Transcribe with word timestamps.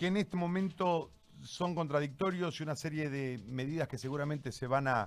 que 0.00 0.06
en 0.06 0.16
este 0.16 0.34
momento 0.34 1.12
son 1.42 1.74
contradictorios 1.74 2.58
y 2.58 2.62
una 2.62 2.74
serie 2.74 3.10
de 3.10 3.38
medidas 3.44 3.86
que 3.86 3.98
seguramente 3.98 4.50
se 4.50 4.66
van 4.66 4.88
a 4.88 5.06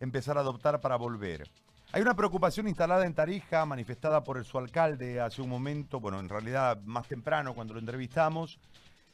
empezar 0.00 0.36
a 0.36 0.42
adoptar 0.42 0.82
para 0.82 0.96
volver. 0.96 1.50
Hay 1.92 2.02
una 2.02 2.14
preocupación 2.14 2.68
instalada 2.68 3.06
en 3.06 3.14
Tarija, 3.14 3.64
manifestada 3.64 4.22
por 4.22 4.44
su 4.44 4.58
alcalde 4.58 5.18
hace 5.18 5.40
un 5.40 5.48
momento, 5.48 5.98
bueno, 5.98 6.20
en 6.20 6.28
realidad 6.28 6.78
más 6.84 7.08
temprano 7.08 7.54
cuando 7.54 7.72
lo 7.72 7.80
entrevistamos, 7.80 8.58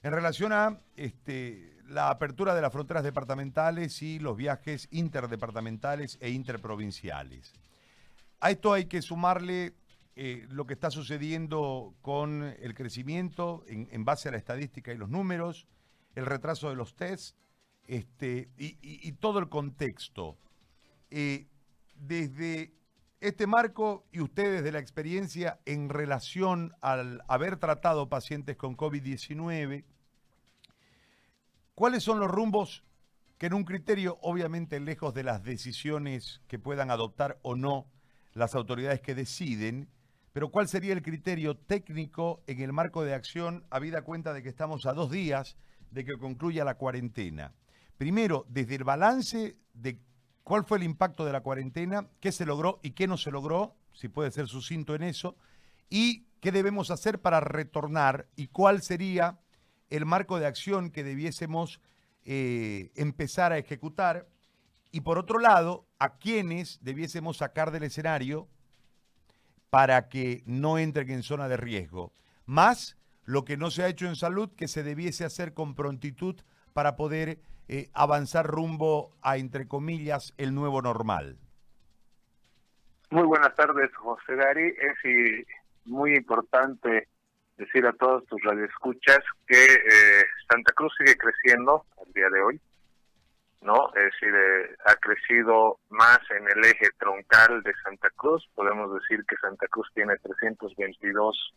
en 0.03 0.11
relación 0.11 0.53
a 0.53 0.81
este, 0.97 1.77
la 1.87 2.11
apertura 2.11 2.53
de 2.53 2.63
las 2.63 2.73
fronteras 2.73 3.05
departamentales 3.05 4.03
y 4.03 4.19
los 4.19 4.37
viajes 4.37 4.89
interdepartamentales 4.91 6.19
e 6.21 6.31
interprovinciales. 6.31 7.55
A 8.41 8.51
esto 8.51 8.73
hay 8.73 8.87
que 8.87 9.01
sumarle 9.01 9.75
eh, 10.23 10.47
lo 10.51 10.67
que 10.67 10.75
está 10.75 10.91
sucediendo 10.91 11.95
con 12.03 12.43
el 12.43 12.75
crecimiento 12.75 13.65
en, 13.67 14.05
base 14.05 14.29
a 14.29 14.33
la 14.33 14.37
estadística 14.37 14.93
y 14.93 14.99
los 14.99 15.09
números, 15.09 15.67
el 16.15 16.27
retraso 16.27 16.69
de 16.69 16.77
los 16.77 16.95
tests 16.95 17.35
este, 17.87 18.51
y, 18.59 19.13
todo 19.13 19.39
el 19.39 19.49
contexto. 19.49 20.37
Eh, 21.09 21.49
desde 21.95 22.75
este 23.23 23.47
marco 23.47 24.05
y 24.13 24.21
ustedes 24.21 24.63
de 24.63 24.73
la 24.73 24.79
experiencia 24.79 25.59
en 25.65 25.89
relación 25.89 26.75
al 26.83 27.23
haber 27.27 27.57
tratado 27.57 28.11
pacientes 28.11 28.59
con 28.59 28.77
COVID-19, 28.77 29.87
¿cuáles 31.75 32.03
son 32.03 32.21
los 32.21 32.31
rumbos 32.31 32.85
que 33.39 33.47
en 33.47 33.55
un 33.55 33.65
criterio, 33.65 34.19
obviamente 34.21 34.81
lejos 34.81 35.15
de 35.15 35.25
las 35.25 35.43
decisiones 35.43 36.43
que 36.47 36.59
puedan 36.59 36.91
adoptar 36.91 37.39
o 37.41 37.57
no 37.57 37.87
las 38.35 38.55
autoridades 38.55 39.01
que 39.01 39.15
deciden, 39.15 39.89
pero 40.33 40.51
cuál 40.51 40.69
sería 40.69 40.93
el 40.93 41.03
criterio 41.03 41.57
técnico 41.57 42.43
en 42.47 42.61
el 42.61 42.73
marco 42.73 43.05
de 43.05 43.15
acción, 43.15 43.65
habida 43.71 44.03
cuenta 44.03 44.33
de 44.33 44.43
que 44.43 44.49
estamos 44.49 44.87
a 44.87 44.93
dos 44.93 45.11
días 45.11 45.57
de 45.91 46.05
que 46.05 46.19
concluya 46.19 46.65
la 46.65 46.77
cuarentena? 46.77 47.53
Primero, 47.97 48.47
desde 48.49 48.77
el 48.77 48.85
balance 48.85 49.57
de 49.75 49.99
¿Cuál 50.51 50.65
fue 50.65 50.79
el 50.79 50.83
impacto 50.83 51.25
de 51.25 51.31
la 51.31 51.43
cuarentena? 51.43 52.09
¿Qué 52.19 52.33
se 52.33 52.45
logró 52.45 52.81
y 52.83 52.91
qué 52.91 53.07
no 53.07 53.17
se 53.17 53.31
logró? 53.31 53.77
Si 53.93 54.09
puede 54.09 54.33
ser 54.33 54.49
sucinto 54.49 54.97
en 54.97 55.05
eso. 55.05 55.37
¿Y 55.89 56.25
qué 56.41 56.51
debemos 56.51 56.91
hacer 56.91 57.21
para 57.21 57.39
retornar? 57.39 58.27
¿Y 58.35 58.49
cuál 58.49 58.83
sería 58.83 59.39
el 59.91 60.07
marco 60.07 60.41
de 60.41 60.47
acción 60.47 60.91
que 60.91 61.05
debiésemos 61.05 61.81
eh, 62.25 62.91
empezar 62.97 63.53
a 63.53 63.59
ejecutar? 63.59 64.29
Y 64.91 65.03
por 65.03 65.19
otro 65.19 65.39
lado, 65.39 65.87
¿a 66.01 66.17
quiénes 66.17 66.81
debiésemos 66.83 67.37
sacar 67.37 67.71
del 67.71 67.85
escenario 67.85 68.49
para 69.71 70.09
que 70.09 70.43
no 70.47 70.79
entren 70.79 71.11
en 71.11 71.23
zona 71.23 71.49
de 71.49 71.57
riesgo? 71.57 72.13
Más 72.45 72.99
lo 73.25 73.45
que 73.45 73.57
no 73.57 73.71
se 73.71 73.85
ha 73.85 73.89
hecho 73.89 74.07
en 74.07 74.17
salud, 74.17 74.51
que 74.57 74.69
se 74.69 74.83
debiese 74.83 75.25
hacer 75.25 75.55
con 75.55 75.75
prontitud 75.75 76.37
para 76.73 76.97
poder 76.97 77.39
eh, 77.69 77.89
avanzar 77.95 78.47
rumbo 78.47 79.17
a, 79.23 79.37
entre 79.37 79.69
comillas, 79.69 80.35
el 80.37 80.55
nuevo 80.55 80.83
normal? 80.83 81.39
Muy 83.11 83.25
buenas 83.25 83.55
tardes, 83.55 83.95
José 83.95 84.35
Gary. 84.37 84.75
Es 84.79 85.47
muy 85.85 86.17
importante 86.17 87.09
decir 87.57 87.87
a 87.87 87.93
todos 87.93 88.25
tus 88.27 88.43
radioescuchas 88.43 89.21
que 89.47 89.65
eh, 89.65 90.25
Santa 90.51 90.73
Cruz 90.73 90.93
sigue 90.99 91.17
creciendo 91.17 91.85
al 92.05 92.13
día 92.13 92.29
de 92.31 92.41
hoy, 92.41 92.61
¿no? 93.63 93.89
Es 93.95 94.05
decir, 94.13 94.35
eh, 94.35 94.77
ha 94.87 94.95
crecido 94.97 95.79
más 95.91 96.19
en 96.31 96.49
el 96.49 96.65
eje 96.65 96.89
troncal 96.99 97.63
de 97.63 97.73
Santa 97.85 98.09
Cruz. 98.17 98.49
Podemos 98.55 98.93
decir 98.95 99.25
que 99.27 99.37
Santa 99.37 99.67
Cruz 99.69 99.89
tiene 99.95 100.17
322 100.19 101.55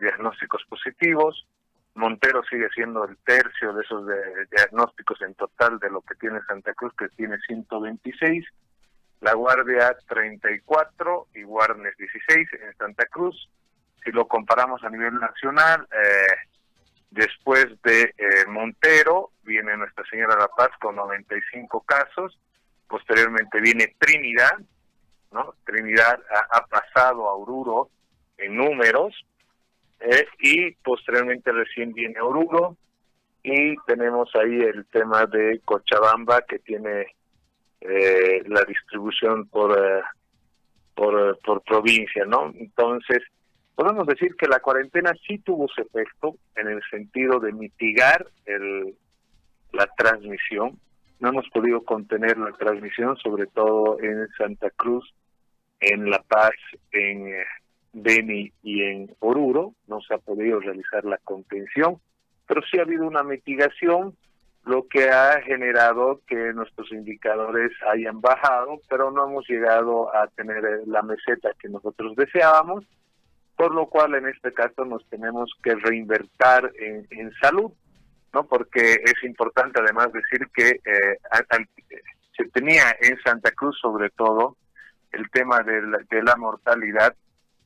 diagnósticos 0.00 0.64
positivos, 0.66 1.46
Montero 1.94 2.42
sigue 2.44 2.68
siendo 2.74 3.04
el 3.04 3.16
tercio 3.18 3.72
de 3.74 3.82
esos 3.82 4.06
diagnósticos 4.50 5.20
en 5.22 5.34
total 5.34 5.78
de 5.78 5.90
lo 5.90 6.00
que 6.00 6.14
tiene 6.14 6.40
Santa 6.46 6.72
Cruz, 6.74 6.92
que 6.96 7.08
tiene 7.10 7.38
126, 7.46 8.46
La 9.20 9.34
Guardia 9.34 9.94
34 10.08 11.28
y 11.34 11.42
Guarnes 11.42 11.96
16 11.98 12.48
en 12.62 12.76
Santa 12.78 13.04
Cruz. 13.06 13.48
Si 14.02 14.10
lo 14.10 14.26
comparamos 14.26 14.82
a 14.82 14.90
nivel 14.90 15.14
nacional, 15.16 15.86
eh, 15.92 16.34
después 17.12 17.66
de 17.82 18.02
eh, 18.02 18.46
Montero 18.48 19.30
viene 19.42 19.76
Nuestra 19.76 20.04
Señora 20.10 20.36
La 20.36 20.48
Paz 20.48 20.70
con 20.80 20.96
95 20.96 21.82
casos, 21.82 22.38
posteriormente 22.88 23.60
viene 23.60 23.94
Trinidad, 23.98 24.58
¿no? 25.30 25.54
Trinidad 25.64 26.20
ha 26.50 26.66
pasado 26.66 27.28
a 27.28 27.34
Oruro 27.34 27.88
en 28.36 28.56
números, 28.56 29.14
eh, 30.04 30.26
y 30.40 30.72
posteriormente 30.72 31.52
recién 31.52 31.92
viene 31.92 32.20
Oruro 32.20 32.76
y 33.44 33.76
tenemos 33.86 34.34
ahí 34.34 34.60
el 34.60 34.84
tema 34.86 35.26
de 35.26 35.60
Cochabamba 35.64 36.42
que 36.42 36.58
tiene 36.58 37.06
eh, 37.80 38.42
la 38.46 38.64
distribución 38.64 39.46
por, 39.46 39.78
eh, 39.78 40.02
por, 40.94 41.38
por 41.44 41.62
provincia, 41.62 42.24
¿no? 42.24 42.52
Entonces, 42.56 43.22
podemos 43.74 44.06
decir 44.06 44.34
que 44.36 44.46
la 44.46 44.60
cuarentena 44.60 45.12
sí 45.26 45.38
tuvo 45.38 45.68
su 45.68 45.80
efecto 45.82 46.36
en 46.56 46.68
el 46.68 46.80
sentido 46.90 47.40
de 47.40 47.52
mitigar 47.52 48.26
el, 48.46 48.94
la 49.72 49.86
transmisión. 49.96 50.78
No 51.20 51.28
hemos 51.28 51.48
podido 51.50 51.82
contener 51.84 52.36
la 52.38 52.52
transmisión, 52.52 53.16
sobre 53.16 53.46
todo 53.46 54.00
en 54.00 54.28
Santa 54.36 54.70
Cruz, 54.70 55.12
en 55.80 56.10
La 56.10 56.22
Paz, 56.22 56.52
en 56.92 57.32
Beni 57.92 58.52
y 58.62 58.82
en 58.82 59.14
Oruro, 59.20 59.74
no 59.86 60.00
se 60.00 60.14
ha 60.14 60.18
podido 60.18 60.60
realizar 60.60 61.04
la 61.04 61.18
contención, 61.18 61.98
pero 62.46 62.62
sí 62.62 62.78
ha 62.78 62.82
habido 62.82 63.06
una 63.06 63.22
mitigación, 63.22 64.16
lo 64.64 64.86
que 64.86 65.10
ha 65.10 65.40
generado 65.42 66.20
que 66.26 66.52
nuestros 66.54 66.90
indicadores 66.92 67.72
hayan 67.92 68.20
bajado, 68.20 68.80
pero 68.88 69.10
no 69.10 69.28
hemos 69.28 69.48
llegado 69.48 70.14
a 70.14 70.28
tener 70.28 70.62
la 70.86 71.02
meseta 71.02 71.50
que 71.58 71.68
nosotros 71.68 72.14
deseábamos, 72.16 72.84
por 73.62 73.76
lo 73.76 73.86
cual 73.86 74.16
en 74.16 74.26
este 74.26 74.52
caso 74.52 74.84
nos 74.84 75.08
tenemos 75.08 75.48
que 75.62 75.76
reinvertir 75.76 76.72
en, 77.10 77.32
salud, 77.40 77.70
¿no? 78.32 78.42
Porque 78.44 78.94
es 79.04 79.14
importante 79.22 79.78
además 79.80 80.12
decir 80.12 80.48
que 80.52 80.80
eh, 80.84 81.18
se 82.36 82.44
tenía 82.48 82.96
en 83.00 83.16
Santa 83.22 83.52
Cruz 83.52 83.78
sobre 83.80 84.10
todo 84.10 84.56
el 85.12 85.30
tema 85.30 85.60
de 85.60 86.22
la 86.24 86.34
mortalidad 86.34 87.14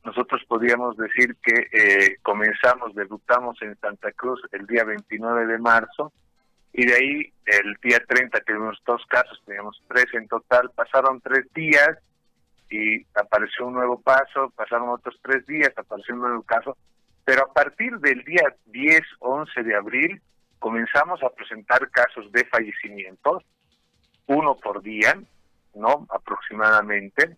nosotros 0.04 0.42
podríamos 0.46 0.98
decir 0.98 1.34
que 1.42 1.66
eh, 1.72 2.18
comenzamos, 2.22 2.94
debutamos 2.94 3.56
en 3.62 3.74
Santa 3.78 4.12
Cruz 4.12 4.42
el 4.52 4.66
día 4.66 4.84
29 4.84 5.46
de 5.46 5.58
marzo 5.58 6.12
y 6.74 6.84
de 6.84 6.94
ahí 6.94 7.32
el 7.46 7.74
día 7.82 8.02
30 8.06 8.38
tuvimos 8.40 8.78
dos 8.84 9.02
casos, 9.08 9.42
teníamos 9.46 9.82
tres 9.88 10.12
en 10.12 10.28
total, 10.28 10.70
pasaron 10.76 11.22
tres 11.22 11.50
días 11.54 11.96
y 12.70 13.04
apareció 13.14 13.66
un 13.66 13.74
nuevo 13.74 14.00
paso, 14.00 14.52
pasaron 14.56 14.88
otros 14.88 15.18
tres 15.22 15.46
días, 15.46 15.72
apareció 15.76 16.14
un 16.14 16.22
nuevo 16.22 16.42
caso, 16.42 16.76
pero 17.24 17.44
a 17.44 17.52
partir 17.52 17.98
del 17.98 18.24
día 18.24 18.54
10, 18.66 19.00
11 19.20 19.62
de 19.62 19.74
abril 19.74 20.22
comenzamos 20.58 21.22
a 21.22 21.30
presentar 21.30 21.90
casos 21.90 22.30
de 22.32 22.44
fallecimientos, 22.46 23.42
uno 24.26 24.56
por 24.56 24.82
día, 24.82 25.14
¿no? 25.74 26.06
Aproximadamente, 26.10 27.36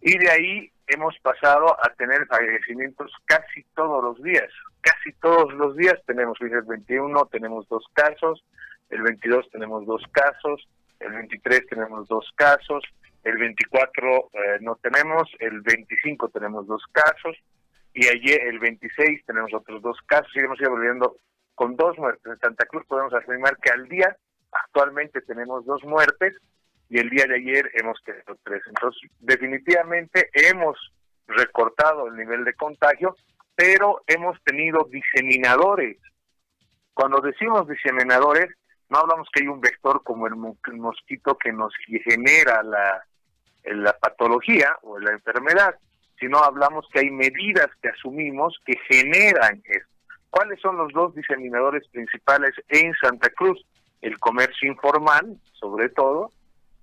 y 0.00 0.18
de 0.18 0.30
ahí 0.30 0.70
hemos 0.86 1.18
pasado 1.18 1.76
a 1.84 1.88
tener 1.94 2.26
fallecimientos 2.26 3.12
casi 3.24 3.64
todos 3.74 4.02
los 4.02 4.22
días. 4.22 4.50
Casi 4.80 5.12
todos 5.20 5.52
los 5.54 5.76
días 5.76 5.96
tenemos, 6.06 6.38
el 6.40 6.62
21 6.62 7.26
tenemos 7.26 7.68
dos 7.68 7.84
casos, 7.92 8.44
el 8.90 9.02
22 9.02 9.50
tenemos 9.50 9.84
dos 9.86 10.02
casos, 10.12 10.68
el 11.00 11.12
23 11.12 11.66
tenemos 11.66 12.06
dos 12.08 12.30
casos, 12.36 12.84
el 13.26 13.38
24 13.38 14.30
eh, 14.32 14.58
no 14.60 14.76
tenemos, 14.76 15.28
el 15.40 15.60
25 15.60 16.28
tenemos 16.28 16.64
dos 16.68 16.84
casos 16.92 17.36
y 17.92 18.06
ayer 18.06 18.40
el 18.46 18.60
26 18.60 19.26
tenemos 19.26 19.52
otros 19.52 19.82
dos 19.82 19.98
casos 20.06 20.30
y 20.36 20.38
hemos 20.38 20.60
ido 20.60 20.70
volviendo 20.70 21.16
con 21.56 21.74
dos 21.74 21.98
muertes. 21.98 22.24
En 22.24 22.38
Santa 22.38 22.66
Cruz 22.66 22.84
podemos 22.86 23.12
afirmar 23.14 23.56
que 23.56 23.70
al 23.70 23.88
día 23.88 24.16
actualmente 24.52 25.22
tenemos 25.22 25.66
dos 25.66 25.82
muertes 25.82 26.36
y 26.88 27.00
el 27.00 27.10
día 27.10 27.26
de 27.26 27.34
ayer 27.34 27.68
hemos 27.74 28.00
tenido 28.04 28.38
tres. 28.44 28.62
Entonces, 28.68 29.10
definitivamente 29.18 30.30
hemos 30.32 30.78
recortado 31.26 32.06
el 32.06 32.14
nivel 32.14 32.44
de 32.44 32.54
contagio, 32.54 33.16
pero 33.56 34.02
hemos 34.06 34.40
tenido 34.44 34.86
diseminadores. 34.88 35.98
Cuando 36.94 37.20
decimos 37.20 37.66
diseminadores, 37.66 38.54
no 38.88 38.98
hablamos 38.98 39.26
que 39.32 39.42
hay 39.42 39.48
un 39.48 39.60
vector 39.60 40.04
como 40.04 40.28
el 40.28 40.36
mosquito 40.36 41.36
que 41.36 41.52
nos 41.52 41.74
genera 42.04 42.62
la, 42.62 43.02
la 43.66 43.92
patología 43.98 44.78
o 44.82 44.98
la 44.98 45.12
enfermedad, 45.12 45.76
sino 46.18 46.38
hablamos 46.38 46.86
que 46.92 47.00
hay 47.00 47.10
medidas 47.10 47.68
que 47.82 47.88
asumimos 47.88 48.58
que 48.64 48.74
generan 48.88 49.62
esto. 49.64 49.88
¿Cuáles 50.30 50.60
son 50.60 50.76
los 50.76 50.92
dos 50.92 51.14
diseminadores 51.14 51.86
principales 51.88 52.54
en 52.68 52.94
Santa 52.94 53.30
Cruz? 53.30 53.64
El 54.02 54.18
comercio 54.18 54.70
informal, 54.70 55.38
sobre 55.52 55.88
todo, 55.88 56.30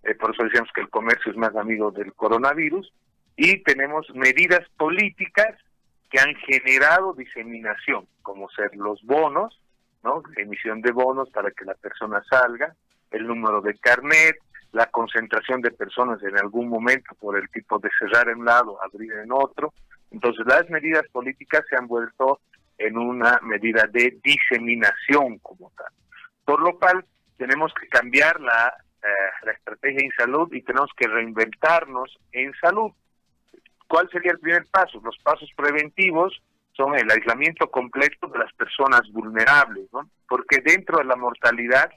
eh, 0.04 0.16
por 0.16 0.32
eso 0.32 0.44
decíamos 0.44 0.70
que 0.74 0.82
el 0.82 0.90
comercio 0.90 1.32
es 1.32 1.38
más 1.38 1.56
amigo 1.56 1.92
del 1.92 2.14
coronavirus, 2.14 2.92
y 3.36 3.64
tenemos 3.64 4.08
medidas 4.14 4.68
políticas 4.78 5.58
que 6.10 6.20
han 6.20 6.36
generado 6.36 7.14
diseminación, 7.14 8.08
como 8.22 8.50
ser 8.50 8.76
los 8.76 9.02
bonos, 9.04 9.60
¿no? 10.04 10.22
Emisión 10.36 10.82
de 10.82 10.92
bonos 10.92 11.30
para 11.32 11.52
que 11.52 11.66
la 11.66 11.74
persona 11.76 12.24
salga, 12.30 12.76
el 13.12 13.26
número 13.26 13.62
de 13.62 13.78
carnet, 13.78 14.38
la 14.74 14.88
concentración 14.88 15.62
de 15.62 15.72
personas 15.72 16.22
en 16.24 16.38
algún 16.38 16.68
momento 16.68 17.16
por 17.20 17.38
el 17.38 17.50
tipo 17.50 17.80
de 17.80 17.90
cerrar 17.98 18.28
en 18.30 18.40
un 18.40 18.46
lado, 18.46 18.78
abrir 18.84 19.14
en 19.14 19.32
otro. 19.32 19.74
Entonces 20.12 20.46
las 20.46 20.70
medidas 20.70 21.04
políticas 21.12 21.64
se 21.70 21.78
han 21.78 21.88
vuelto 21.88 22.40
en 22.78 22.98
una 22.98 23.40
medida 23.44 23.88
de 23.88 24.18
diseminación 24.24 25.38
como 25.40 25.72
tal. 25.78 25.94
Por 26.44 26.60
lo 26.60 26.78
cual 26.80 27.06
tenemos 27.38 27.72
que 27.80 27.88
cambiar 27.88 28.40
la, 28.42 28.74
eh, 29.04 29.32
la 29.44 29.52
estrategia 29.52 30.04
en 30.04 30.12
salud 30.18 30.52
y 30.52 30.64
tenemos 30.64 30.90
que 30.98 31.08
reinventarnos 31.08 32.20
en 32.32 32.52
salud. 32.60 32.92
¿Cuál 33.88 34.10
sería 34.10 34.32
el 34.32 34.40
primer 34.40 34.66
paso? 34.72 35.00
Los 35.04 35.18
pasos 35.20 35.52
preventivos 35.56 36.42
son 36.76 36.96
el 36.96 37.10
aislamiento 37.12 37.70
completo 37.70 38.28
de 38.28 38.40
las 38.40 38.52
personas 38.54 39.02
vulnerables, 39.12 39.86
¿no? 39.94 40.10
Porque 40.28 40.62
dentro 40.66 40.98
de 40.98 41.06
la 41.06 41.16
mortalidad 41.16 41.92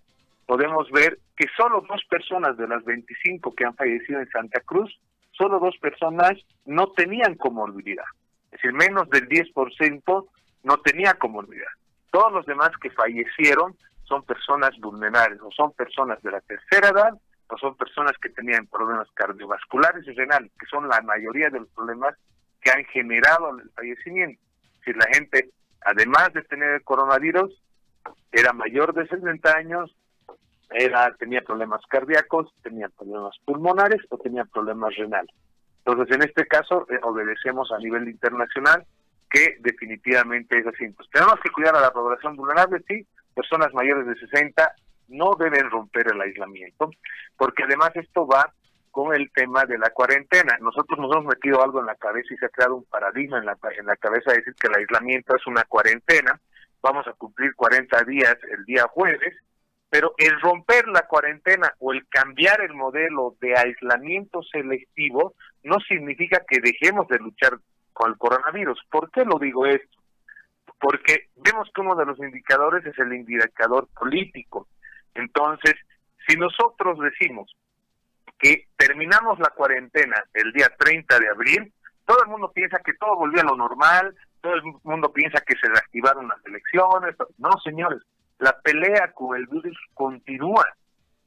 podemos 0.46 0.90
ver 0.90 1.18
que 1.36 1.46
solo 1.56 1.84
dos 1.88 2.02
personas 2.08 2.56
de 2.56 2.68
las 2.68 2.84
25 2.84 3.54
que 3.54 3.64
han 3.64 3.74
fallecido 3.74 4.20
en 4.20 4.30
Santa 4.30 4.60
Cruz, 4.60 4.98
solo 5.32 5.58
dos 5.58 5.76
personas 5.78 6.32
no 6.64 6.88
tenían 6.92 7.34
comorbilidad. 7.34 8.04
Es 8.46 8.62
decir, 8.62 8.72
menos 8.72 9.10
del 9.10 9.28
10% 9.28 10.28
no 10.62 10.78
tenía 10.78 11.14
comorbilidad. 11.14 11.70
Todos 12.10 12.32
los 12.32 12.46
demás 12.46 12.70
que 12.80 12.90
fallecieron 12.90 13.76
son 14.04 14.22
personas 14.22 14.70
vulnerables, 14.78 15.40
o 15.42 15.50
son 15.50 15.72
personas 15.72 16.22
de 16.22 16.30
la 16.30 16.40
tercera 16.40 16.88
edad, 16.88 17.12
o 17.48 17.58
son 17.58 17.76
personas 17.76 18.12
que 18.20 18.30
tenían 18.30 18.66
problemas 18.66 19.08
cardiovasculares 19.14 20.06
y 20.06 20.12
renales, 20.12 20.50
que 20.58 20.66
son 20.66 20.88
la 20.88 21.00
mayoría 21.02 21.50
de 21.50 21.60
los 21.60 21.68
problemas 21.70 22.14
que 22.60 22.70
han 22.70 22.84
generado 22.86 23.58
el 23.58 23.70
fallecimiento. 23.70 24.40
Si 24.84 24.92
la 24.92 25.06
gente, 25.12 25.50
además 25.82 26.32
de 26.32 26.42
tener 26.42 26.70
el 26.70 26.84
coronavirus, 26.84 27.52
era 28.32 28.52
mayor 28.52 28.94
de 28.94 29.06
60 29.06 29.56
años, 29.56 29.94
era 30.70 31.14
tenía 31.18 31.42
problemas 31.42 31.80
cardíacos, 31.88 32.52
tenía 32.62 32.88
problemas 32.88 33.34
pulmonares 33.44 34.00
o 34.10 34.18
tenía 34.18 34.44
problemas 34.44 34.94
renales. 34.96 35.34
Entonces, 35.84 36.16
en 36.16 36.22
este 36.22 36.46
caso, 36.46 36.86
eh, 36.90 36.98
obedecemos 37.02 37.70
a 37.72 37.78
nivel 37.78 38.08
internacional 38.08 38.84
que 39.30 39.56
definitivamente 39.60 40.58
es 40.58 40.66
así. 40.66 40.92
Tenemos 41.12 41.38
que 41.42 41.50
cuidar 41.50 41.76
a 41.76 41.80
la 41.80 41.90
población 41.90 42.36
vulnerable, 42.36 42.82
sí, 42.88 43.06
personas 43.34 43.72
mayores 43.74 44.06
de 44.06 44.16
60 44.16 44.74
no 45.08 45.32
deben 45.38 45.70
romper 45.70 46.12
el 46.12 46.20
aislamiento, 46.20 46.90
porque 47.36 47.64
además 47.64 47.90
esto 47.94 48.26
va 48.26 48.52
con 48.90 49.14
el 49.14 49.30
tema 49.30 49.64
de 49.64 49.78
la 49.78 49.90
cuarentena. 49.90 50.56
Nosotros 50.60 50.98
nos 50.98 51.12
hemos 51.12 51.26
metido 51.26 51.62
algo 51.62 51.80
en 51.80 51.86
la 51.86 51.96
cabeza 51.96 52.32
y 52.32 52.36
se 52.38 52.46
ha 52.46 52.48
creado 52.48 52.76
un 52.76 52.84
paradigma 52.84 53.38
en 53.38 53.44
la, 53.44 53.56
en 53.78 53.86
la 53.86 53.96
cabeza 53.96 54.30
de 54.30 54.38
decir 54.38 54.54
que 54.54 54.68
el 54.68 54.76
aislamiento 54.76 55.36
es 55.36 55.46
una 55.46 55.64
cuarentena. 55.64 56.40
Vamos 56.80 57.06
a 57.06 57.12
cumplir 57.12 57.54
40 57.54 58.04
días 58.04 58.36
el 58.56 58.64
día 58.64 58.86
jueves, 58.88 59.36
pero 59.88 60.14
el 60.18 60.40
romper 60.40 60.88
la 60.88 61.06
cuarentena 61.06 61.72
o 61.78 61.92
el 61.92 62.06
cambiar 62.08 62.60
el 62.60 62.74
modelo 62.74 63.36
de 63.40 63.56
aislamiento 63.56 64.42
selectivo 64.42 65.34
no 65.62 65.78
significa 65.80 66.44
que 66.48 66.60
dejemos 66.60 67.06
de 67.08 67.18
luchar 67.18 67.58
con 67.92 68.10
el 68.10 68.18
coronavirus. 68.18 68.78
¿Por 68.90 69.10
qué 69.10 69.24
lo 69.24 69.38
digo 69.38 69.66
esto? 69.66 69.96
Porque 70.78 71.28
vemos 71.36 71.70
que 71.74 71.80
uno 71.80 71.94
de 71.94 72.04
los 72.04 72.18
indicadores 72.18 72.84
es 72.84 72.98
el 72.98 73.12
indicador 73.14 73.88
político. 73.98 74.68
Entonces, 75.14 75.74
si 76.26 76.36
nosotros 76.36 76.98
decimos 76.98 77.54
que 78.38 78.66
terminamos 78.76 79.38
la 79.38 79.50
cuarentena 79.50 80.22
el 80.34 80.52
día 80.52 80.68
30 80.78 81.18
de 81.18 81.28
abril, 81.28 81.72
todo 82.04 82.22
el 82.22 82.28
mundo 82.28 82.52
piensa 82.52 82.78
que 82.84 82.94
todo 82.94 83.16
volvió 83.16 83.40
a 83.40 83.44
lo 83.44 83.56
normal, 83.56 84.14
todo 84.40 84.54
el 84.54 84.62
mundo 84.84 85.12
piensa 85.12 85.40
que 85.40 85.56
se 85.56 85.68
reactivaron 85.68 86.28
las 86.28 86.44
elecciones. 86.44 87.16
No, 87.38 87.50
señores, 87.64 88.02
la 88.38 88.58
pelea 88.60 89.12
con 89.12 89.36
el 89.36 89.46
virus 89.46 89.76
continúa. 89.94 90.64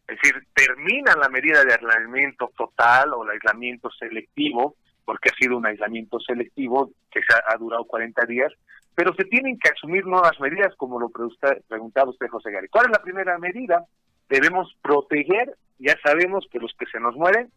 Es 0.07 0.17
decir, 0.21 0.47
termina 0.53 1.15
la 1.15 1.29
medida 1.29 1.63
de 1.63 1.73
aislamiento 1.73 2.51
total 2.57 3.13
o 3.13 3.23
el 3.23 3.31
aislamiento 3.31 3.89
selectivo, 3.91 4.75
porque 5.05 5.29
ha 5.29 5.35
sido 5.35 5.57
un 5.57 5.65
aislamiento 5.65 6.19
selectivo 6.19 6.91
que 7.11 7.21
se 7.21 7.33
ha, 7.33 7.57
durado 7.57 7.85
40 7.85 8.25
días, 8.25 8.51
pero 8.95 9.13
se 9.13 9.25
tienen 9.25 9.57
que 9.59 9.69
asumir 9.69 10.05
nuevas 10.05 10.39
medidas, 10.39 10.75
como 10.75 10.99
lo 10.99 11.09
preguntaba 11.09 12.09
usted, 12.09 12.27
José 12.27 12.51
Gary. 12.51 12.67
¿Cuál 12.69 12.87
es 12.87 12.91
la 12.91 13.03
primera 13.03 13.37
medida? 13.37 13.85
Debemos 14.27 14.75
proteger, 14.81 15.55
ya 15.77 15.95
sabemos 16.03 16.45
que 16.51 16.59
los 16.59 16.73
que 16.77 16.85
se 16.87 16.99
nos 16.99 17.15
mueren 17.15 17.51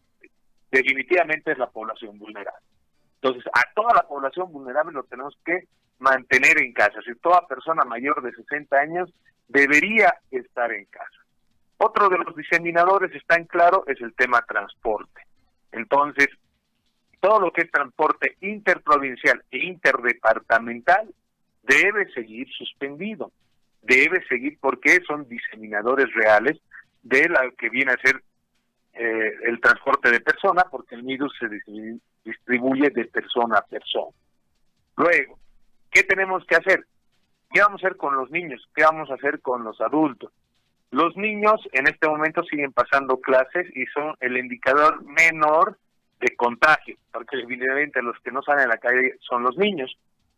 definitivamente 0.71 1.51
es 1.51 1.57
la 1.57 1.69
población 1.69 2.17
vulnerable. 2.17 2.65
Entonces, 3.15 3.45
a 3.53 3.61
toda 3.73 3.93
la 3.93 4.03
población 4.03 4.51
vulnerable 4.51 4.93
lo 4.93 5.03
tenemos 5.03 5.37
que 5.45 5.67
mantener 5.99 6.61
en 6.61 6.73
casa. 6.73 6.99
Si 7.05 7.15
toda 7.15 7.47
persona 7.47 7.83
mayor 7.85 8.21
de 8.21 8.33
60 8.33 8.75
años 8.77 9.13
debería 9.47 10.13
estar 10.31 10.71
en 10.71 10.85
casa. 10.85 11.23
Otro 11.77 12.09
de 12.09 12.17
los 12.19 12.35
diseminadores, 12.35 13.13
está 13.13 13.35
en 13.35 13.45
claro, 13.45 13.83
es 13.87 13.99
el 14.01 14.13
tema 14.13 14.41
transporte. 14.41 15.21
Entonces, 15.71 16.27
todo 17.19 17.39
lo 17.39 17.51
que 17.51 17.61
es 17.61 17.71
transporte 17.71 18.37
interprovincial 18.41 19.43
e 19.51 19.65
interdepartamental 19.65 21.13
debe 21.63 22.11
seguir 22.13 22.47
suspendido. 22.51 23.31
Debe 23.81 24.25
seguir 24.27 24.57
porque 24.59 25.01
son 25.07 25.27
diseminadores 25.27 26.13
reales 26.13 26.59
de 27.01 27.27
lo 27.27 27.53
que 27.57 27.69
viene 27.69 27.93
a 27.93 27.97
ser 27.97 28.23
eh, 28.93 29.33
el 29.43 29.59
transporte 29.59 30.11
de 30.11 30.21
personas, 30.21 30.65
porque 30.69 30.95
el 30.95 31.01
virus 31.01 31.33
se 31.39 31.47
distribuye 32.23 32.89
de 32.91 33.05
persona 33.05 33.57
a 33.57 33.65
persona. 33.65 34.15
Luego, 34.95 35.39
¿qué 35.89 36.03
tenemos 36.03 36.45
que 36.45 36.55
hacer? 36.55 36.85
¿Qué 37.53 37.61
vamos 37.61 37.83
a 37.83 37.87
hacer 37.87 37.97
con 37.97 38.15
los 38.15 38.31
niños? 38.31 38.67
¿Qué 38.75 38.83
vamos 38.83 39.11
a 39.11 39.13
hacer 39.13 39.39
con 39.39 39.63
los 39.63 39.79
adultos? 39.79 40.33
Los 40.89 41.15
niños 41.15 41.61
en 41.71 41.87
este 41.87 42.07
momento 42.07 42.43
siguen 42.43 42.73
pasando 42.73 43.21
clases 43.21 43.67
y 43.75 43.85
son 43.93 44.15
el 44.21 44.37
indicador 44.37 45.03
menor 45.03 45.77
de 46.19 46.35
contagio, 46.35 46.97
porque 47.11 47.39
evidentemente 47.39 48.01
los 48.01 48.17
que 48.21 48.31
no 48.31 48.41
salen 48.41 48.65
a 48.65 48.73
la 48.73 48.77
calle 48.77 49.17
son 49.19 49.43
los 49.43 49.55
niños. 49.55 49.95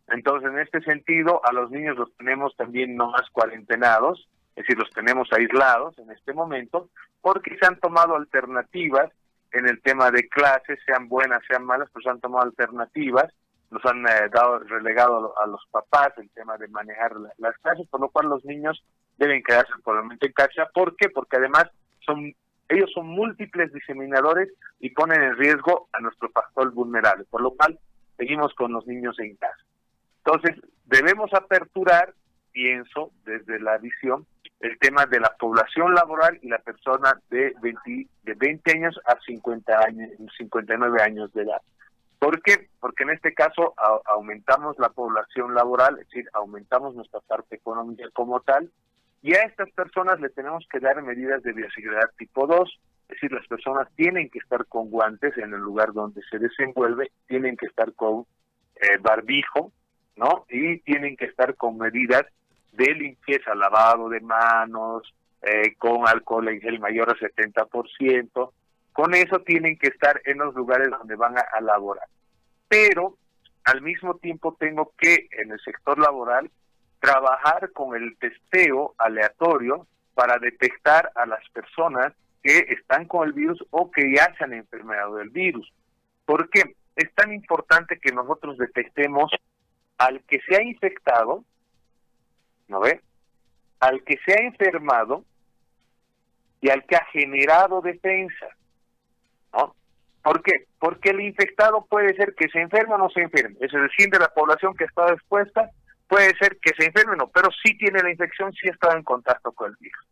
Entonces, 0.08 0.50
en 0.50 0.58
este 0.58 0.82
sentido, 0.82 1.40
a 1.42 1.54
los 1.54 1.70
niños 1.70 1.96
los 1.96 2.14
tenemos 2.18 2.54
también 2.54 2.96
no 2.96 3.10
más 3.10 3.28
cuarentenados, 3.32 4.28
es 4.54 4.66
decir, 4.66 4.78
los 4.78 4.90
tenemos 4.90 5.32
aislados 5.32 5.98
en 5.98 6.10
este 6.10 6.34
momento, 6.34 6.90
porque 7.22 7.56
se 7.58 7.66
han 7.66 7.80
tomado 7.80 8.14
alternativas 8.16 9.10
en 9.52 9.66
el 9.66 9.80
tema 9.80 10.10
de 10.10 10.28
clases, 10.28 10.78
sean 10.84 11.08
buenas, 11.08 11.42
sean 11.48 11.64
malas, 11.64 11.88
pues 11.94 12.02
se 12.04 12.10
han 12.10 12.20
tomado 12.20 12.44
alternativas 12.44 13.32
nos 13.70 13.84
han 13.84 14.06
eh, 14.06 14.28
dado 14.32 14.58
relegado 14.60 15.34
a, 15.40 15.46
los 15.46 15.64
papás 15.70 16.12
el 16.18 16.30
tema 16.30 16.56
de 16.56 16.68
manejar 16.68 17.12
las 17.38 17.56
clases, 17.58 17.86
por 17.88 18.00
lo 18.00 18.08
cual 18.10 18.28
los 18.28 18.44
niños 18.44 18.82
deben 19.18 19.42
quedarse 19.42 19.72
probablemente 19.84 20.26
en 20.26 20.32
casa. 20.32 20.68
¿Por 20.72 20.96
qué? 20.96 21.08
Porque 21.08 21.36
además 21.36 21.64
son 22.00 22.34
ellos 22.68 22.90
son 22.92 23.06
múltiples 23.06 23.72
diseminadores 23.72 24.52
y 24.80 24.90
ponen 24.90 25.22
en 25.22 25.36
riesgo 25.36 25.88
a 25.92 26.00
nuestro 26.00 26.30
pastor 26.30 26.72
vulnerable, 26.72 27.24
por 27.30 27.40
lo 27.40 27.52
cual 27.52 27.78
seguimos 28.16 28.52
con 28.54 28.72
los 28.72 28.86
niños 28.86 29.18
en 29.20 29.36
casa. 29.36 29.64
Entonces, 30.24 30.56
debemos 30.84 31.32
aperturar, 31.32 32.12
pienso, 32.52 33.12
desde 33.24 33.60
la 33.60 33.78
visión, 33.78 34.26
el 34.60 34.78
tema 34.78 35.06
de 35.06 35.20
la 35.20 35.32
población 35.38 35.94
laboral 35.94 36.38
y 36.42 36.48
la 36.48 36.58
persona 36.58 37.20
de 37.30 37.54
20, 37.60 38.08
de 38.22 38.34
20 38.34 38.72
años 38.72 38.98
a 39.04 39.16
50 39.20 39.78
años, 39.84 40.10
59 40.36 41.02
años 41.02 41.32
de 41.34 41.42
edad. 41.42 41.62
¿Por 42.18 42.42
qué? 42.42 42.68
Porque 42.80 43.04
en 43.04 43.10
este 43.10 43.34
caso 43.34 43.74
aumentamos 44.06 44.78
la 44.78 44.88
población 44.88 45.54
laboral, 45.54 45.98
es 45.98 46.08
decir, 46.08 46.28
aumentamos 46.32 46.94
nuestra 46.94 47.20
parte 47.20 47.56
económica 47.56 48.04
como 48.12 48.40
tal, 48.40 48.70
y 49.22 49.34
a 49.34 49.42
estas 49.42 49.70
personas 49.72 50.20
le 50.20 50.30
tenemos 50.30 50.66
que 50.70 50.80
dar 50.80 51.02
medidas 51.02 51.42
de 51.42 51.52
bioseguridad 51.52 52.10
tipo 52.16 52.46
2, 52.46 52.80
es 53.02 53.08
decir, 53.08 53.32
las 53.32 53.46
personas 53.46 53.88
tienen 53.96 54.30
que 54.30 54.38
estar 54.38 54.66
con 54.66 54.90
guantes 54.90 55.36
en 55.36 55.52
el 55.52 55.60
lugar 55.60 55.92
donde 55.92 56.22
se 56.30 56.38
desenvuelve, 56.38 57.10
tienen 57.26 57.56
que 57.56 57.66
estar 57.66 57.92
con 57.94 58.26
eh, 58.76 58.98
barbijo, 59.00 59.72
¿no? 60.16 60.44
Y 60.48 60.78
tienen 60.80 61.16
que 61.16 61.26
estar 61.26 61.54
con 61.56 61.78
medidas 61.78 62.24
de 62.72 62.94
limpieza, 62.94 63.54
lavado 63.54 64.08
de 64.08 64.20
manos, 64.20 65.14
eh, 65.42 65.74
con 65.76 66.06
alcohol 66.06 66.48
en 66.48 66.60
gel 66.60 66.80
mayor 66.80 67.10
a 67.10 67.14
70%, 67.14 68.52
con 68.96 69.14
eso 69.14 69.40
tienen 69.40 69.76
que 69.76 69.88
estar 69.88 70.22
en 70.24 70.38
los 70.38 70.54
lugares 70.54 70.88
donde 70.88 71.16
van 71.16 71.36
a, 71.36 71.60
laborar. 71.60 72.08
Pero 72.66 73.18
al 73.64 73.82
mismo 73.82 74.16
tiempo 74.16 74.56
tengo 74.58 74.94
que 74.96 75.28
en 75.32 75.52
el 75.52 75.60
sector 75.60 75.98
laboral 75.98 76.50
trabajar 76.98 77.72
con 77.72 77.94
el 77.94 78.16
testeo 78.16 78.94
aleatorio 78.96 79.86
para 80.14 80.38
detectar 80.38 81.12
a 81.14 81.26
las 81.26 81.46
personas 81.50 82.14
que 82.42 82.56
están 82.70 83.04
con 83.04 83.28
el 83.28 83.34
virus 83.34 83.62
o 83.68 83.90
que 83.90 84.14
ya 84.14 84.34
se 84.38 84.44
han 84.44 84.54
enfermado 84.54 85.16
del 85.16 85.28
virus. 85.28 85.70
¿Por 86.24 86.48
qué? 86.48 86.62
Es 86.96 87.12
tan 87.14 87.34
importante 87.34 87.98
que 88.00 88.12
nosotros 88.12 88.56
detectemos 88.56 89.30
al 89.98 90.22
que 90.22 90.40
se 90.48 90.56
ha 90.56 90.62
infectado, 90.62 91.44
¿no 92.68 92.80
ve? 92.80 93.02
Al 93.78 94.02
que 94.04 94.16
se 94.24 94.32
ha 94.32 94.42
enfermado 94.42 95.22
y 96.62 96.70
al 96.70 96.86
que 96.86 96.96
ha 96.96 97.04
generado 97.12 97.82
defensa. 97.82 98.55
¿Por 100.26 100.42
qué? 100.42 100.66
Porque 100.80 101.10
el 101.10 101.20
infectado 101.20 101.86
puede 101.88 102.14
ser 102.16 102.34
que 102.34 102.48
se 102.48 102.60
enferme 102.60 102.94
o 102.94 102.98
no 102.98 103.08
se 103.10 103.20
enferme. 103.20 103.56
Es 103.60 103.70
decir, 103.70 104.10
de 104.10 104.18
la 104.18 104.28
población 104.34 104.74
que 104.74 104.84
está 104.84 105.12
expuesta 105.12 105.70
puede 106.08 106.36
ser 106.36 106.58
que 106.60 106.72
se 106.76 106.86
enferme, 106.86 107.16
no, 107.16 107.28
pero 107.28 107.48
sí 107.62 107.78
tiene 107.78 108.02
la 108.02 108.10
infección, 108.10 108.52
sí 108.52 108.68
ha 108.68 108.72
estado 108.72 108.96
en 108.96 109.04
contacto 109.04 109.52
con 109.52 109.70
el 109.70 109.76
virus. 109.78 110.04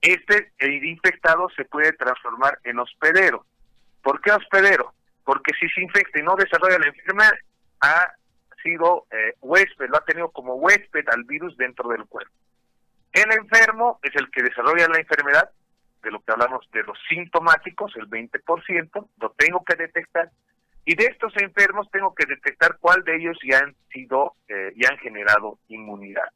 Este, 0.00 0.52
el 0.58 0.84
infectado 0.84 1.48
se 1.54 1.64
puede 1.66 1.92
transformar 1.92 2.58
en 2.64 2.78
hospedero. 2.78 3.44
¿Por 4.02 4.20
qué 4.22 4.32
hospedero? 4.32 4.94
Porque 5.24 5.52
si 5.60 5.68
se 5.68 5.82
infecta 5.82 6.18
y 6.18 6.22
no 6.22 6.34
desarrolla 6.36 6.78
la 6.78 6.88
enfermedad, 6.88 7.32
ha 7.80 8.12
sido 8.62 9.06
eh, 9.10 9.34
huésped, 9.40 9.88
lo 9.90 9.98
ha 9.98 10.04
tenido 10.04 10.30
como 10.30 10.54
huésped 10.54 11.04
al 11.08 11.24
virus 11.24 11.56
dentro 11.56 11.88
del 11.90 12.06
cuerpo. 12.06 12.32
El 13.12 13.32
enfermo 13.32 13.98
es 14.02 14.14
el 14.16 14.30
que 14.30 14.42
desarrolla 14.42 14.88
la 14.88 14.98
enfermedad, 14.98 15.50
de 16.06 16.12
lo 16.12 16.20
que 16.20 16.32
hablamos 16.32 16.64
de 16.72 16.84
los 16.84 16.96
sintomáticos, 17.08 17.92
el 17.96 18.08
20%, 18.08 19.08
lo 19.20 19.30
tengo 19.32 19.64
que 19.64 19.74
detectar, 19.74 20.30
y 20.84 20.94
de 20.94 21.06
estos 21.06 21.32
enfermos 21.38 21.90
tengo 21.90 22.14
que 22.14 22.26
detectar 22.26 22.78
cuál 22.78 23.02
de 23.02 23.16
ellos 23.16 23.36
ya 23.44 23.58
han 23.58 23.74
sido, 23.92 24.36
eh, 24.46 24.72
ya 24.76 24.90
han 24.90 24.98
generado 24.98 25.58
inmunidad. 25.66 26.28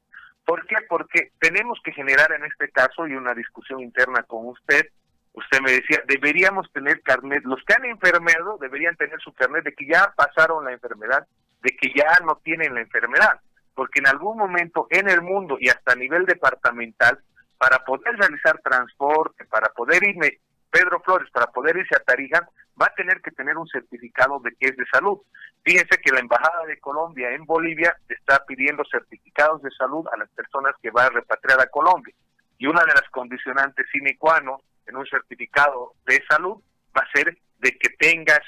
¿Por 0.45 0.67
qué? 0.67 0.75
Porque 0.89 1.31
tenemos 1.39 1.79
que 1.85 1.93
generar 1.93 2.33
en 2.33 2.45
este 2.45 2.69
caso, 2.71 3.07
y 3.07 3.15
una 3.15 3.33
discusión 3.33 3.79
interna 3.79 4.25
con 4.25 4.49
usted, 4.49 4.89
usted 5.35 5.61
me 5.61 5.71
decía, 5.71 6.03
deberíamos 6.09 6.71
tener 6.73 7.01
carnet, 7.03 7.45
los 7.45 7.63
que 7.65 7.75
han 7.75 7.85
enfermado 7.85 8.59
deberían 8.61 8.97
tener 8.97 9.21
su 9.21 9.33
carnet 9.33 9.63
de 9.63 9.75
que 9.75 9.87
ya 9.87 10.13
pasaron 10.17 10.65
la 10.65 10.73
enfermedad, 10.73 11.29
de 11.63 11.71
que 11.77 11.93
ya 11.95 12.19
no 12.27 12.41
tienen 12.43 12.75
la 12.75 12.81
enfermedad 12.81 13.41
porque 13.81 14.01
en 14.01 14.09
algún 14.09 14.37
momento 14.37 14.87
en 14.91 15.09
el 15.09 15.23
mundo 15.23 15.57
y 15.59 15.71
hasta 15.71 15.93
a 15.93 15.97
nivel 15.97 16.27
departamental, 16.27 17.19
para 17.61 17.85
poder 17.85 18.17
realizar 18.17 18.59
transporte, 18.63 19.45
para 19.45 19.69
poder 19.69 20.03
irme, 20.03 20.39
Pedro 20.71 20.99
Flores, 21.03 21.29
para 21.31 21.47
poder 21.49 21.77
irse 21.77 21.95
a 21.95 22.03
Tarija, 22.03 22.49
va 22.81 22.87
a 22.87 22.95
tener 22.95 23.21
que 23.21 23.33
tener 23.33 23.59
un 23.59 23.69
certificado 23.69 24.41
de 24.41 24.53
que 24.59 24.69
es 24.69 24.77
de 24.79 24.87
salud. 24.91 25.19
Fíjense 25.63 26.01
que 26.03 26.11
la 26.11 26.21
Embajada 26.21 26.65
de 26.65 26.81
Colombia 26.81 27.33
en 27.33 27.45
Bolivia 27.45 27.95
está 28.09 28.43
pidiendo 28.47 28.83
certificados 28.91 29.61
de 29.61 29.71
salud 29.73 30.07
a 30.11 30.17
las 30.17 30.31
personas 30.31 30.75
que 30.81 30.91
van 30.91 31.09
a 31.09 31.11
repatriar 31.11 31.61
a 31.61 31.67
Colombia. 31.67 32.15
Y 32.57 32.67
una 32.67 32.81
de 32.81 32.95
las 32.95 33.07
condicionantes 33.11 33.87
sine 33.93 34.17
qua 34.17 34.41
non 34.41 34.57
en 34.87 34.97
un 34.97 35.05
certificado 35.05 35.93
de 36.07 36.25
salud 36.31 36.63
va 36.97 37.03
a 37.03 37.13
ser 37.13 37.37
de 37.59 37.77
que 37.77 37.91
tengas 37.91 38.41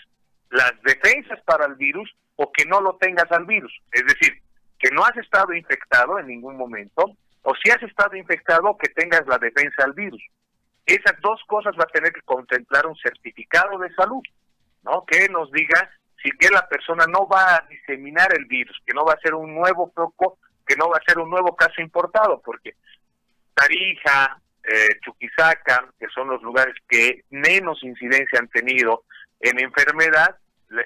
las 0.49 0.73
defensas 0.85 1.39
para 1.45 1.67
el 1.67 1.75
virus 1.75 2.11
o 2.37 2.51
que 2.51 2.65
no 2.65 2.81
lo 2.81 2.97
tengas 2.97 3.31
al 3.31 3.45
virus. 3.45 3.73
Es 3.93 4.07
decir, 4.07 4.41
que 4.79 4.91
no 4.91 5.05
has 5.05 5.17
estado 5.19 5.53
infectado 5.53 6.19
en 6.19 6.29
ningún 6.29 6.57
momento, 6.57 7.13
o 7.43 7.55
si 7.55 7.71
has 7.71 7.83
estado 7.83 8.17
infectado, 8.17 8.77
que 8.79 8.89
tengas 8.91 9.27
la 9.27 9.39
defensa 9.39 9.85
al 9.85 9.93
virus. 9.93 10.23
Esas 10.87 11.21
dos 11.21 11.41
cosas 11.47 11.75
va 11.79 11.85
a 11.85 11.93
tener 11.93 12.13
que 12.13 12.23
contemplar 12.23 12.87
un 12.87 12.97
certificado 12.97 13.79
de 13.79 13.93
salud, 13.95 14.23
¿no? 14.83 15.05
Que 15.07 15.29
nos 15.29 15.51
diga 15.53 15.91
si 16.23 16.31
que 16.33 16.51
la 16.51 16.69
persona 16.69 17.05
no 17.07 17.27
va 17.27 17.57
a 17.57 17.67
diseminar 17.69 18.29
el 18.37 18.45
virus, 18.47 18.77
que 18.87 18.95
no 18.95 19.05
va 19.05 19.15
a 19.15 19.21
ser 19.21 19.35
un 19.35 19.55
nuevo 19.55 19.93
foco, 19.95 20.39
que 20.67 20.77
no 20.77 20.89
va 20.89 20.99
a 20.99 21.05
ser 21.05 21.19
un 21.19 21.31
nuevo 21.31 21.57
caso 21.57 21.81
importado, 21.81 22.41
porque 22.45 22.75
Tarija, 23.55 24.41
eh, 24.63 24.99
Chuquisaca, 25.05 25.89
que 25.99 26.07
son 26.15 26.29
los 26.29 26.43
lugares 26.43 26.75
que 26.89 27.25
menos 27.31 27.83
incidencia 27.83 28.39
han 28.39 28.49
tenido 28.49 29.05
en 29.41 29.59
enfermedad, 29.59 30.37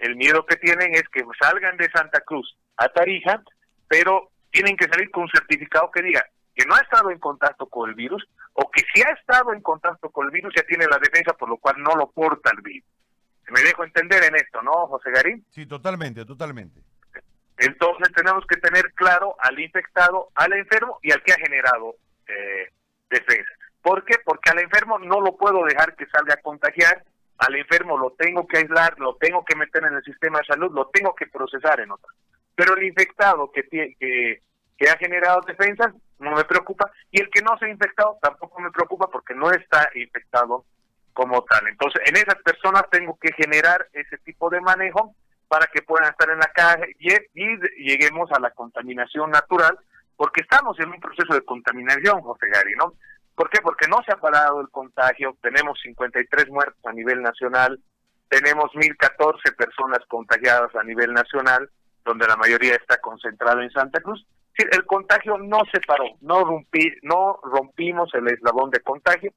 el 0.00 0.16
miedo 0.16 0.44
que 0.46 0.56
tienen 0.56 0.94
es 0.94 1.04
que 1.12 1.22
salgan 1.40 1.76
de 1.76 1.90
Santa 1.90 2.20
Cruz 2.20 2.56
a 2.76 2.88
Tarija 2.88 3.42
pero 3.88 4.30
tienen 4.50 4.76
que 4.76 4.88
salir 4.88 5.10
con 5.10 5.24
un 5.24 5.30
certificado 5.30 5.90
que 5.90 6.02
diga 6.02 6.24
que 6.56 6.64
no 6.64 6.74
ha 6.74 6.80
estado 6.80 7.10
en 7.10 7.18
contacto 7.18 7.66
con 7.66 7.90
el 7.90 7.94
virus 7.94 8.26
o 8.54 8.70
que 8.70 8.82
si 8.92 9.02
ha 9.02 9.10
estado 9.10 9.52
en 9.52 9.60
contacto 9.60 10.10
con 10.10 10.26
el 10.26 10.32
virus 10.32 10.54
ya 10.56 10.62
tiene 10.62 10.86
la 10.86 10.98
defensa 10.98 11.34
por 11.34 11.50
lo 11.50 11.58
cual 11.58 11.76
no 11.78 11.94
lo 11.94 12.10
porta 12.10 12.50
el 12.50 12.62
virus. 12.62 12.88
Me 13.50 13.60
dejo 13.60 13.84
entender 13.84 14.24
en 14.24 14.34
esto, 14.34 14.60
¿no, 14.62 14.72
José 14.88 15.10
Garín? 15.10 15.44
Sí, 15.50 15.66
totalmente, 15.66 16.24
totalmente. 16.24 16.80
Entonces 17.58 18.12
tenemos 18.14 18.44
que 18.46 18.56
tener 18.56 18.92
claro 18.94 19.36
al 19.38 19.58
infectado, 19.60 20.30
al 20.34 20.52
enfermo 20.54 20.98
y 21.02 21.12
al 21.12 21.22
que 21.22 21.32
ha 21.32 21.36
generado 21.36 21.94
eh, 22.26 22.72
defensa. 23.08 23.50
¿Por 23.82 24.04
qué? 24.04 24.16
Porque 24.24 24.50
al 24.50 24.58
enfermo 24.58 24.98
no 24.98 25.20
lo 25.20 25.36
puedo 25.36 25.64
dejar 25.64 25.94
que 25.94 26.06
salga 26.06 26.34
a 26.34 26.42
contagiar, 26.42 27.04
al 27.38 27.54
enfermo 27.54 27.98
lo 27.98 28.12
tengo 28.12 28.46
que 28.46 28.58
aislar, 28.58 28.98
lo 28.98 29.16
tengo 29.16 29.44
que 29.44 29.54
meter 29.54 29.84
en 29.84 29.94
el 29.94 30.02
sistema 30.02 30.38
de 30.38 30.46
salud, 30.46 30.72
lo 30.72 30.88
tengo 30.88 31.14
que 31.14 31.26
procesar 31.26 31.80
en 31.80 31.92
otra. 31.92 32.10
Pero 32.54 32.76
el 32.76 32.84
infectado 32.84 33.52
que, 33.52 33.62
que, 33.68 34.42
que 34.76 34.90
ha 34.90 34.96
generado 34.96 35.42
defensas 35.46 35.94
no 36.18 36.32
me 36.32 36.44
preocupa 36.44 36.90
y 37.10 37.20
el 37.20 37.30
que 37.30 37.42
no 37.42 37.56
se 37.58 37.66
ha 37.66 37.68
infectado 37.68 38.18
tampoco 38.20 38.60
me 38.60 38.70
preocupa 38.70 39.08
porque 39.08 39.34
no 39.34 39.50
está 39.50 39.88
infectado 39.94 40.64
como 41.12 41.42
tal. 41.44 41.66
Entonces, 41.68 42.02
en 42.06 42.16
esas 42.16 42.36
personas 42.42 42.84
tengo 42.90 43.18
que 43.18 43.32
generar 43.32 43.86
ese 43.92 44.18
tipo 44.18 44.50
de 44.50 44.60
manejo 44.60 45.14
para 45.48 45.66
que 45.66 45.82
puedan 45.82 46.10
estar 46.10 46.28
en 46.30 46.38
la 46.38 46.52
calle 46.52 46.94
y, 47.34 47.46
lleguemos 47.82 48.30
a 48.32 48.40
la 48.40 48.50
contaminación 48.50 49.30
natural, 49.30 49.78
porque 50.16 50.42
estamos 50.42 50.78
en 50.80 50.90
un 50.90 51.00
proceso 51.00 51.32
de 51.34 51.44
contaminación, 51.44 52.20
José 52.20 52.46
Gary, 52.52 52.74
¿no? 52.76 52.94
¿Por 53.34 53.50
qué? 53.50 53.60
Porque 53.62 53.86
no 53.86 54.02
se 54.04 54.12
ha 54.12 54.16
parado 54.16 54.60
el 54.60 54.70
contagio, 54.70 55.36
tenemos 55.42 55.78
53 55.82 56.48
muertos 56.48 56.84
a 56.84 56.92
nivel 56.92 57.22
nacional, 57.22 57.78
tenemos 58.28 58.72
1.014 58.72 59.54
personas 59.56 60.00
contagiadas 60.08 60.74
a 60.74 60.82
nivel 60.82 61.12
nacional, 61.12 61.70
donde 62.04 62.26
la 62.26 62.36
mayoría 62.36 62.74
está 62.74 62.98
concentrado 62.98 63.60
en 63.60 63.70
Santa 63.70 64.00
Cruz. 64.00 64.26
El 64.58 64.86
contagio 64.86 65.36
no 65.38 65.60
se 65.72 65.80
paró, 65.80 66.04
no, 66.22 66.44
rompí, 66.44 66.94
no 67.02 67.38
rompimos 67.42 68.12
el 68.14 68.28
eslabón 68.28 68.70
de 68.70 68.80
contagio, 68.80 69.32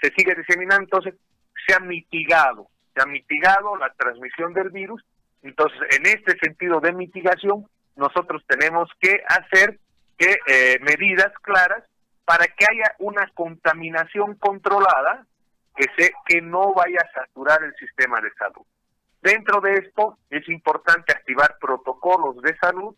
se 0.00 0.10
sigue 0.16 0.34
diseminando, 0.34 0.84
entonces 0.84 1.14
se 1.66 1.74
ha 1.74 1.80
mitigado, 1.80 2.68
se 2.94 3.02
ha 3.02 3.06
mitigado 3.06 3.76
la 3.76 3.92
transmisión 3.94 4.54
del 4.54 4.70
virus. 4.70 5.04
Entonces, 5.42 5.78
en 5.90 6.06
este 6.06 6.38
sentido 6.38 6.80
de 6.80 6.92
mitigación, 6.92 7.66
nosotros 7.96 8.42
tenemos 8.46 8.88
que 9.00 9.22
hacer 9.28 9.78
eh, 10.18 10.78
medidas 10.80 11.32
claras 11.42 11.84
para 12.24 12.46
que 12.46 12.64
haya 12.70 12.94
una 13.00 13.28
contaminación 13.34 14.36
controlada 14.36 15.26
que 15.74 15.86
se 15.96 16.12
que 16.26 16.40
no 16.40 16.72
vaya 16.74 16.98
a 17.00 17.20
saturar 17.20 17.62
el 17.64 17.74
sistema 17.74 18.20
de 18.20 18.30
salud. 18.34 18.64
Dentro 19.20 19.60
de 19.60 19.74
esto 19.74 20.18
es 20.30 20.48
importante 20.48 21.12
activar 21.12 21.56
protocolos 21.60 22.40
de 22.42 22.56
salud 22.58 22.94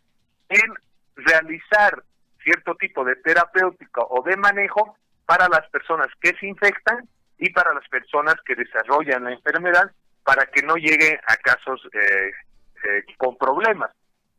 en 0.49 0.73
realizar 1.15 2.03
cierto 2.43 2.75
tipo 2.75 3.03
de 3.03 3.15
terapéutica 3.17 4.01
o 4.01 4.23
de 4.23 4.37
manejo 4.37 4.97
para 5.25 5.49
las 5.49 5.67
personas 5.69 6.07
que 6.21 6.35
se 6.39 6.47
infectan 6.47 7.07
y 7.37 7.49
para 7.51 7.73
las 7.73 7.87
personas 7.89 8.35
que 8.45 8.55
desarrollan 8.55 9.23
la 9.23 9.33
enfermedad 9.33 9.91
para 10.23 10.45
que 10.47 10.61
no 10.63 10.75
lleguen 10.75 11.19
a 11.27 11.35
casos 11.37 11.81
eh, 11.93 12.31
eh, 12.83 13.03
con 13.17 13.37
problemas. 13.37 13.91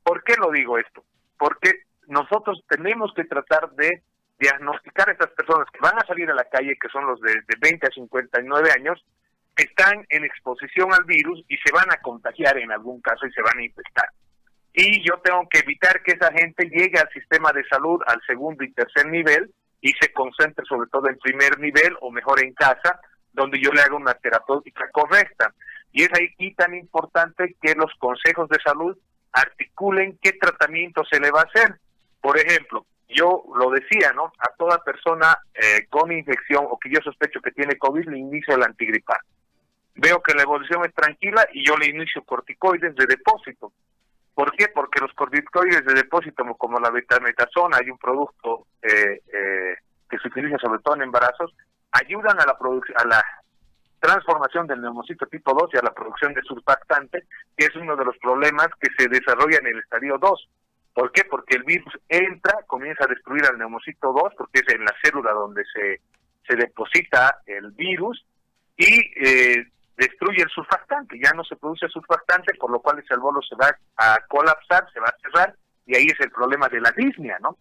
¿Por 0.03 0.23
qué 0.25 0.35
lo 0.37 0.51
digo 0.51 0.79
esto? 0.79 1.05
Porque 1.39 1.85
nosotros 2.09 2.63
tenemos 2.69 3.13
que 3.15 3.25
tratar 3.25 3.71
de 3.73 4.03
diagnosticar 4.39 5.09
a 5.09 5.13
estas 5.13 5.31
personas 5.31 5.69
que 5.73 5.81
van 5.81 5.97
a 5.97 6.07
salir 6.07 6.31
a 6.31 6.35
la 6.35 6.45
calle, 6.45 6.77
que 6.81 6.89
son 6.89 7.07
los 7.07 7.21
de, 7.21 7.35
de 7.35 7.57
20 7.61 7.87
a 7.87 7.91
59 7.91 8.71
años, 8.77 9.05
están 9.57 10.05
en 10.11 10.25
exposición 10.25 10.93
al 10.93 11.05
virus 11.05 11.43
y 11.49 11.57
se 11.57 11.73
van 11.73 11.91
a 11.91 12.01
contagiar 12.03 12.59
en 12.59 12.71
algún 12.71 13.01
caso 13.01 13.27
y 13.27 13.33
se 13.33 13.43
van 13.43 13.59
a 13.59 13.65
infectar. 13.65 14.09
Y 14.79 15.03
yo 15.03 15.19
tengo 15.25 15.49
que 15.49 15.61
evitar 15.61 16.03
que 16.03 16.13
esa 16.13 16.31
gente 16.33 16.69
llegue 16.69 16.99
al 16.99 17.09
sistema 17.09 17.51
de 17.51 17.65
salud 17.65 17.99
al 18.07 18.21
segundo 18.27 18.63
y 18.63 18.73
tercer 18.73 19.07
nivel 19.07 19.51
y 19.81 19.91
se 19.99 20.13
concentre 20.13 20.67
sobre 20.67 20.91
todo 20.91 21.09
en 21.09 21.19
primer 21.19 21.59
nivel 21.59 21.97
o 22.03 22.11
mejor 22.11 22.45
en 22.45 22.53
casa, 22.53 23.01
donde 23.33 23.59
yo 23.59 23.73
le 23.73 23.81
haga 23.81 23.97
una 23.97 24.13
terapéutica 24.13 24.91
correcta. 24.93 25.55
Y 25.93 26.03
es 26.03 26.11
ahí 26.13 26.55
tan 26.55 26.75
importante 26.75 27.57
que 27.63 27.75
los 27.75 27.91
consejos 27.99 28.51
de 28.51 28.59
salud 28.63 28.99
articulen 29.33 30.19
qué 30.21 30.33
tratamiento 30.33 31.05
se 31.11 31.21
le 31.21 31.31
va 31.31 31.41
a 31.41 31.45
hacer. 31.45 31.79
Por 32.21 32.39
ejemplo, 32.39 32.85
yo 33.09 33.45
lo 33.57 33.71
decía, 33.71 34.13
¿no? 34.13 34.27
A 34.39 34.55
toda 34.59 34.85
persona 34.85 35.39
eh, 35.55 35.87
con 35.89 36.13
infección 36.13 36.67
o 36.69 36.79
que 36.79 36.91
yo 36.91 37.01
sospecho 37.03 37.41
que 37.41 37.53
tiene 37.53 37.79
COVID 37.79 38.09
le 38.09 38.19
inicio 38.19 38.55
el 38.55 38.63
antigripal 38.63 39.21
veo 39.97 40.23
que 40.23 40.35
la 40.35 40.43
evolución 40.43 40.85
es 40.85 40.95
tranquila 40.95 41.47
y 41.53 41.67
yo 41.67 41.77
le 41.77 41.87
inicio 41.87 42.23
corticoides 42.23 42.95
de 42.95 43.07
depósito. 43.07 43.73
¿Por 44.37 44.53
qué? 44.53 44.69
Porque 44.69 45.01
los 45.01 45.15
corticoides 45.15 45.83
de 45.87 45.95
depósito, 45.95 46.45
como 46.59 46.79
la 46.79 46.91
betametasona, 46.91 47.79
hay 47.79 47.89
un 47.89 47.97
producto 47.97 48.67
eh, 48.83 49.23
eh, 49.33 49.77
que 50.11 50.19
se 50.19 50.29
utiliza 50.29 50.59
sobre 50.59 50.79
todo 50.81 50.95
en 50.97 51.05
embarazos, 51.05 51.57
ayudan 51.93 52.39
a 52.39 52.45
la 52.45 52.59
a 52.97 53.05
la 53.07 53.25
transformación 53.99 54.67
del 54.67 54.83
neumocito 54.83 55.25
tipo 55.25 55.55
2 55.59 55.71
y 55.73 55.79
a 55.79 55.83
la 55.83 55.95
producción 55.95 56.35
de 56.35 56.43
surfactante, 56.43 57.25
que 57.57 57.65
es 57.65 57.75
uno 57.77 57.97
de 57.97 58.05
los 58.05 58.19
problemas 58.19 58.69
que 58.79 58.91
se 58.99 59.09
desarrolla 59.09 59.57
en 59.57 59.69
el 59.69 59.79
estadio 59.79 60.19
2. 60.19 60.49
¿Por 60.93 61.13
qué? 61.13 61.25
Porque 61.25 61.57
el 61.57 61.63
virus 61.63 61.99
entra, 62.07 62.59
comienza 62.67 63.05
a 63.05 63.09
destruir 63.09 63.47
al 63.47 63.57
neumocito 63.57 64.13
2, 64.13 64.35
porque 64.37 64.61
es 64.61 64.75
en 64.75 64.85
la 64.85 64.95
célula 65.03 65.33
donde 65.33 65.65
se, 65.73 66.03
se 66.47 66.57
deposita 66.57 67.39
el 67.47 67.71
virus, 67.71 68.23
y 68.77 69.01
eh, 69.17 69.67
destruye 69.97 70.43
el 70.43 70.49
surfactante, 70.51 71.19
ya 71.23 71.33
no 71.33 71.45
se 71.45 71.57
produce 71.57 71.89
surfactante, 71.89 72.55
por 72.55 72.71
lo 72.71 72.81
cual 72.81 72.99
ese 72.99 73.15
albolo 73.15 73.41
se 73.43 73.57
va 73.57 73.77
a 73.97 74.19
colapsar, 74.29 74.91
se 74.93 75.01
va 75.01 75.09
a 75.09 75.19
cerrar, 75.23 75.55
y 75.87 75.97
ahí 75.97 76.07
es 76.07 76.21
el 76.21 76.31
problema 76.31 76.69
de 76.69 76.81
la 76.81 76.91
disnea, 76.93 77.39
¿no? 77.41 77.57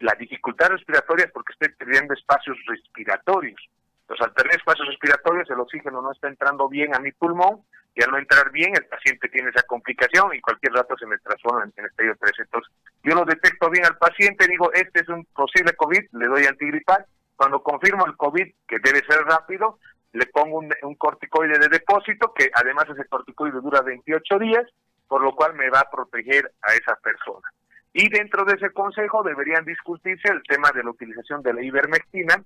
la 0.00 0.14
dificultad 0.14 0.68
respiratoria 0.68 1.26
es 1.26 1.32
porque 1.32 1.52
estoy 1.52 1.68
perdiendo 1.76 2.14
espacios 2.14 2.56
respiratorios. 2.66 3.60
Los 4.08 4.20
al 4.20 4.32
tener 4.34 4.54
espacios 4.54 4.86
respiratorios, 4.86 5.50
el 5.50 5.58
oxígeno 5.58 6.00
no 6.00 6.12
está 6.12 6.28
entrando 6.28 6.68
bien 6.68 6.94
a 6.94 7.00
mi 7.00 7.10
pulmón, 7.12 7.62
y 7.96 8.04
al 8.04 8.10
no 8.10 8.18
entrar 8.18 8.50
bien, 8.52 8.76
el 8.76 8.84
paciente 8.84 9.28
tiene 9.28 9.48
esa 9.48 9.62
complicación 9.62 10.34
y 10.34 10.40
cualquier 10.42 10.74
rato 10.74 10.94
se 10.98 11.06
me 11.06 11.16
transforma 11.18 11.64
en, 11.64 11.72
en 11.76 11.86
estadio 11.86 12.14
3. 12.20 12.32
Entonces, 12.40 12.72
yo 13.02 13.14
lo 13.14 13.24
detecto 13.24 13.70
bien 13.70 13.86
al 13.86 13.96
paciente, 13.96 14.46
digo, 14.46 14.70
este 14.74 15.00
es 15.00 15.08
un 15.08 15.24
posible 15.34 15.72
COVID, 15.72 16.04
le 16.12 16.26
doy 16.26 16.44
antigripal. 16.44 17.06
Cuando 17.36 17.62
confirmo 17.62 18.06
el 18.06 18.16
COVID, 18.16 18.52
que 18.68 18.78
debe 18.82 19.02
ser 19.06 19.24
rápido, 19.24 19.78
le 20.16 20.26
pongo 20.26 20.60
un, 20.60 20.94
corticoide 20.94 21.58
de 21.58 21.68
depósito, 21.68 22.32
que 22.32 22.50
además 22.54 22.86
ese 22.88 23.06
corticoide 23.06 23.60
dura 23.60 23.82
28 23.82 24.38
días, 24.38 24.64
por 25.06 25.22
lo 25.22 25.34
cual 25.34 25.54
me 25.54 25.68
va 25.68 25.80
a 25.80 25.90
proteger 25.90 26.50
a 26.62 26.72
esa 26.72 26.96
persona. 26.96 27.46
Y 27.92 28.08
dentro 28.08 28.44
de 28.44 28.54
ese 28.54 28.70
consejo 28.70 29.22
deberían 29.22 29.64
discutirse 29.64 30.28
el 30.28 30.42
tema 30.42 30.70
de 30.74 30.82
la 30.82 30.90
utilización 30.90 31.42
de 31.42 31.52
la 31.52 31.62
ivermectina, 31.62 32.42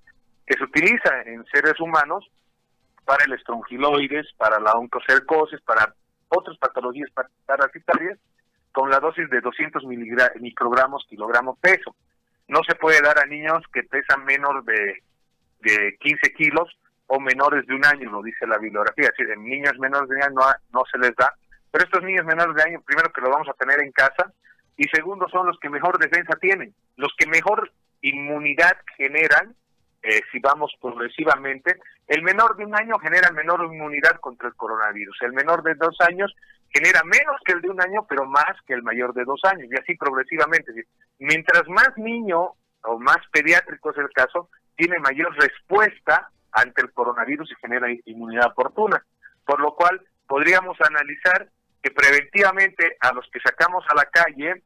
que 0.47 0.57
se 0.57 0.65
utiliza 0.65 1.23
en 1.27 1.45
seres 1.47 1.79
humanos 1.81 2.29
para 3.05 3.25
el 3.25 3.33
estrongiloides, 3.35 4.27
para 4.37 4.59
la 4.59 4.73
oncocercosis, 4.73 5.61
para 5.61 5.95
otras 6.29 6.59
patologías 6.59 7.11
parasitarias, 7.47 8.19
con 8.73 8.91
la 8.91 8.99
dosis 8.99 9.31
de 9.31 9.41
200 9.41 9.85
microgramos 10.41 11.07
kilogramo 11.09 11.57
peso. 11.57 11.95
No 12.49 12.63
se 12.69 12.75
puede 12.75 13.01
dar 13.01 13.19
a 13.19 13.27
niños 13.27 13.63
que 13.73 13.85
pesan 13.85 14.25
menos 14.25 14.65
de, 14.65 15.03
de 15.61 15.97
15 16.01 16.33
kilos 16.35 16.80
o 17.13 17.19
menores 17.19 17.67
de 17.67 17.75
un 17.75 17.85
año, 17.85 18.09
lo 18.09 18.23
dice 18.23 18.47
la 18.47 18.59
bibliografía. 18.59 19.07
Es 19.07 19.17
decir, 19.17 19.33
en 19.33 19.43
niños 19.43 19.77
menores 19.81 20.09
de 20.09 20.15
un 20.15 20.23
año 20.23 20.35
no, 20.37 20.45
no 20.73 20.85
se 20.91 20.99
les 20.99 21.15
da, 21.17 21.35
pero 21.71 21.85
estos 21.85 22.05
niños 22.05 22.25
menores 22.25 22.55
de 22.55 22.63
año, 22.63 22.81
primero 22.87 23.11
que 23.13 23.21
lo 23.21 23.31
vamos 23.31 23.49
a 23.49 23.55
tener 23.55 23.81
en 23.83 23.91
casa, 23.91 24.33
y 24.77 24.85
segundo 24.95 25.29
son 25.29 25.47
los 25.47 25.59
que 25.59 25.69
mejor 25.69 25.99
defensa 25.99 26.39
tienen, 26.41 26.73
los 26.97 27.13
que 27.19 27.27
mejor 27.27 27.73
inmunidad 28.01 28.77
generan, 28.97 29.57
eh, 30.03 30.21
si 30.31 30.39
vamos 30.39 30.73
progresivamente, 30.81 31.81
el 32.07 32.23
menor 32.23 32.57
de 32.57 32.65
un 32.65 32.77
año 32.77 32.97
genera 33.01 33.33
menor 33.33 33.65
inmunidad 33.65 34.21
contra 34.21 34.47
el 34.47 34.55
coronavirus, 34.55 35.19
el 35.23 35.33
menor 35.33 35.65
de 35.65 35.75
dos 35.75 35.97
años 36.07 36.33
genera 36.73 37.03
menos 37.03 37.37
que 37.45 37.53
el 37.53 37.61
de 37.61 37.71
un 37.71 37.83
año, 37.83 38.07
pero 38.09 38.25
más 38.25 38.55
que 38.69 38.75
el 38.75 38.85
mayor 38.85 39.15
de 39.15 39.25
dos 39.25 39.41
años, 39.45 39.69
y 39.69 39.77
así 39.77 39.97
progresivamente. 39.97 40.73
Mientras 41.19 41.69
más 41.69 41.91
niño 41.97 42.53
o 42.85 42.99
más 43.01 43.19
pediátrico 43.33 43.91
es 43.91 43.99
el 43.99 44.11
caso, 44.11 44.49
tiene 44.77 44.97
mayor 45.01 45.35
respuesta 45.35 46.31
ante 46.53 46.83
el 46.83 46.93
coronavirus 46.93 47.51
y 47.51 47.61
genera 47.61 47.89
inmunidad 48.05 48.49
oportuna. 48.53 49.05
Por 49.45 49.61
lo 49.61 49.75
cual, 49.75 50.01
podríamos 50.27 50.77
analizar 50.81 51.49
que 51.83 51.91
preventivamente 51.91 52.97
a 53.01 53.13
los 53.13 53.29
que 53.33 53.41
sacamos 53.41 53.85
a 53.89 53.95
la 53.95 54.05
calle, 54.05 54.63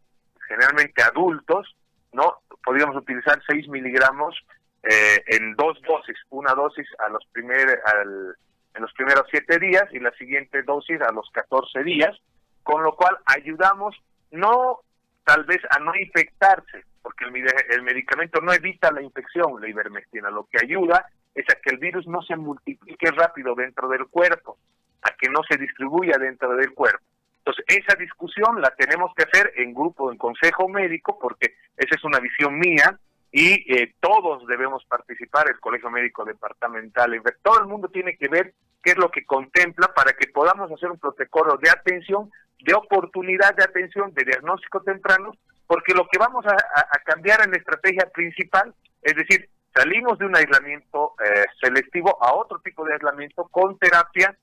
generalmente 0.49 1.03
adultos, 1.03 1.75
no 2.13 2.39
podríamos 2.65 2.97
utilizar 2.97 3.41
6 3.47 3.69
miligramos 3.69 4.35
eh, 4.83 5.23
en 5.27 5.55
dos 5.55 5.81
dosis, 5.83 6.17
una 6.31 6.55
dosis 6.55 6.87
a 6.99 7.09
los 7.09 7.25
primer, 7.33 7.81
al, 7.87 8.37
en 8.75 8.83
los 8.83 8.93
primeros 8.93 9.27
7 9.31 9.59
días 9.59 9.85
y 9.93 10.01
la 10.01 10.11
siguiente 10.13 10.63
dosis 10.63 11.01
a 11.01 11.13
los 11.13 11.29
14 11.33 11.83
días, 11.83 12.17
con 12.63 12.83
lo 12.83 12.95
cual 12.95 13.17
ayudamos 13.27 13.97
no 14.31 14.81
tal 15.25 15.45
vez 15.45 15.61
a 15.71 15.79
no 15.79 15.95
infectarse, 15.95 16.85
porque 17.03 17.25
el, 17.25 17.35
el 17.71 17.83
medicamento 17.83 18.41
no 18.41 18.53
evita 18.53 18.91
la 18.91 19.03
infección, 19.03 19.61
la 19.61 19.69
ivermectina, 19.69 20.31
lo 20.31 20.47
que 20.51 20.59
ayuda 20.63 21.07
es 21.35 21.45
a 21.51 21.61
que 21.61 21.71
el 21.71 21.79
virus 21.79 22.07
no 22.07 22.23
se 22.23 22.37
multiplique 22.37 23.11
rápido 23.11 23.55
dentro 23.55 23.89
del 23.89 24.07
cuerpo, 24.07 24.59
a 25.03 25.11
que 25.17 25.29
no 25.29 25.41
se 25.49 25.57
distribuya 25.57 26.17
dentro 26.19 26.55
del 26.57 26.73
cuerpo. 26.73 27.05
Entonces, 27.39 27.65
esa 27.69 27.97
discusión 27.97 28.61
la 28.61 28.71
tenemos 28.71 29.13
que 29.15 29.25
hacer 29.25 29.53
en 29.57 29.75
grupo, 29.75 30.11
en 30.11 30.17
consejo 30.17 30.69
médico, 30.69 31.19
porque 31.21 31.55
esa 31.77 31.95
es 31.95 32.05
una 32.05 32.19
visión 32.19 32.59
mía 32.59 32.99
y 33.31 33.53
eh, 33.75 33.95
todos 34.01 34.47
debemos 34.47 34.85
participar, 34.85 35.49
el 35.51 35.59
Colegio 35.59 35.91
Médico 35.91 36.25
Departamental, 36.25 37.21
todo 37.43 37.61
el 37.61 37.67
mundo 37.67 37.89
tiene 37.89 38.17
que 38.17 38.29
ver 38.29 38.55
qué 38.81 38.93
es 38.93 38.97
lo 38.97 39.11
que 39.11 39.27
contempla 39.27 39.89
para 39.89 40.13
que 40.13 40.29
podamos 40.29 40.71
hacer 40.71 40.91
un 40.91 40.99
protocolo 40.99 41.57
de 41.57 41.69
atención, 41.69 42.31
de 42.61 42.75
oportunidad 42.75 43.55
de 43.57 43.65
atención, 43.65 44.15
de 44.15 44.25
diagnóstico 44.25 44.83
temprano, 44.83 45.33
porque 45.67 45.95
lo 45.95 46.07
que 46.07 46.19
vamos 46.19 46.47
a, 46.47 46.57
cambiar 47.05 47.43
en 47.43 47.51
la 47.51 47.57
estrategia 47.57 48.09
principal, 48.15 48.73
es 49.03 49.17
decir, 49.17 49.49
salimos 49.75 50.19
de 50.19 50.27
un 50.27 50.37
aislamiento 50.37 51.15
eh, 51.25 51.45
selectivo 51.61 52.17
a 52.23 52.35
otro 52.35 52.61
tipo 52.61 52.85
de 52.85 52.95
aislamiento 52.95 53.49
con 53.49 53.79
terapia 53.79 54.37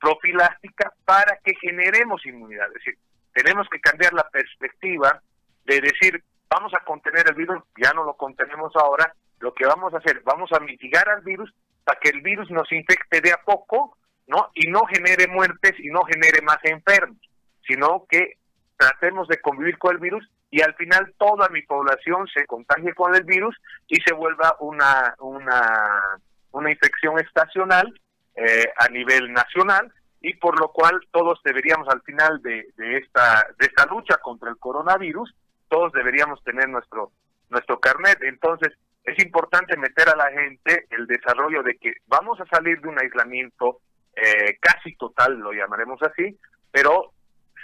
profilástica 0.00 0.92
para 1.04 1.38
que 1.42 1.54
generemos 1.60 2.24
inmunidad. 2.24 2.68
Es 2.68 2.74
decir, 2.74 2.98
tenemos 3.32 3.66
que 3.68 3.80
cambiar 3.80 4.12
la 4.12 4.28
perspectiva 4.28 5.20
de 5.64 5.80
decir, 5.80 6.22
vamos 6.48 6.72
a 6.74 6.84
contener 6.84 7.28
el 7.28 7.34
virus, 7.34 7.62
ya 7.76 7.92
no 7.92 8.04
lo 8.04 8.14
contenemos 8.14 8.72
ahora, 8.76 9.12
lo 9.40 9.52
que 9.52 9.66
vamos 9.66 9.92
a 9.92 9.98
hacer, 9.98 10.22
vamos 10.24 10.50
a 10.52 10.60
mitigar 10.60 11.08
al 11.08 11.22
virus 11.22 11.52
para 11.84 11.98
que 12.00 12.10
el 12.10 12.22
virus 12.22 12.50
nos 12.50 12.70
infecte 12.72 13.20
de 13.20 13.32
a 13.32 13.42
poco, 13.44 13.96
¿no? 14.26 14.50
Y 14.54 14.68
no 14.70 14.80
genere 14.86 15.26
muertes 15.28 15.72
y 15.78 15.88
no 15.88 16.02
genere 16.02 16.40
más 16.42 16.58
enfermos, 16.62 17.18
sino 17.66 18.06
que 18.08 18.38
tratemos 18.76 19.28
de 19.28 19.40
convivir 19.40 19.78
con 19.78 19.94
el 19.94 20.00
virus 20.00 20.28
y 20.50 20.62
al 20.62 20.74
final 20.74 21.14
toda 21.18 21.48
mi 21.48 21.62
población 21.62 22.26
se 22.28 22.46
contagie 22.46 22.94
con 22.94 23.14
el 23.14 23.24
virus 23.24 23.56
y 23.88 24.00
se 24.00 24.14
vuelva 24.14 24.56
una, 24.60 25.14
una, 25.18 26.18
una 26.52 26.70
infección 26.70 27.18
estacional 27.18 27.92
eh, 28.34 28.70
a 28.78 28.88
nivel 28.88 29.32
nacional 29.32 29.92
y 30.20 30.34
por 30.34 30.58
lo 30.58 30.68
cual 30.68 31.00
todos 31.10 31.40
deberíamos 31.44 31.88
al 31.88 32.02
final 32.02 32.40
de, 32.42 32.66
de, 32.76 32.98
esta 32.98 33.46
de 33.58 33.66
esta 33.66 33.86
lucha 33.86 34.16
contra 34.18 34.50
el 34.50 34.58
coronavirus 34.58 35.34
todos 35.68 35.92
deberíamos 35.92 36.42
tener 36.44 36.68
nuestro 36.68 37.12
nuestro 37.48 37.78
carnet. 37.78 38.18
Entonces 38.22 38.72
es 39.04 39.22
importante 39.24 39.76
meter 39.76 40.08
a 40.08 40.16
la 40.16 40.30
gente 40.30 40.86
el 40.90 41.06
desarrollo 41.06 41.62
de 41.62 41.76
que 41.76 41.94
vamos 42.06 42.40
a 42.40 42.46
salir 42.46 42.80
de 42.80 42.88
un 42.88 42.98
aislamiento 42.98 43.80
eh, 44.14 44.58
casi 44.60 44.96
total 44.96 45.38
lo 45.38 45.52
llamaremos 45.52 46.00
así 46.02 46.38
pero 46.72 47.12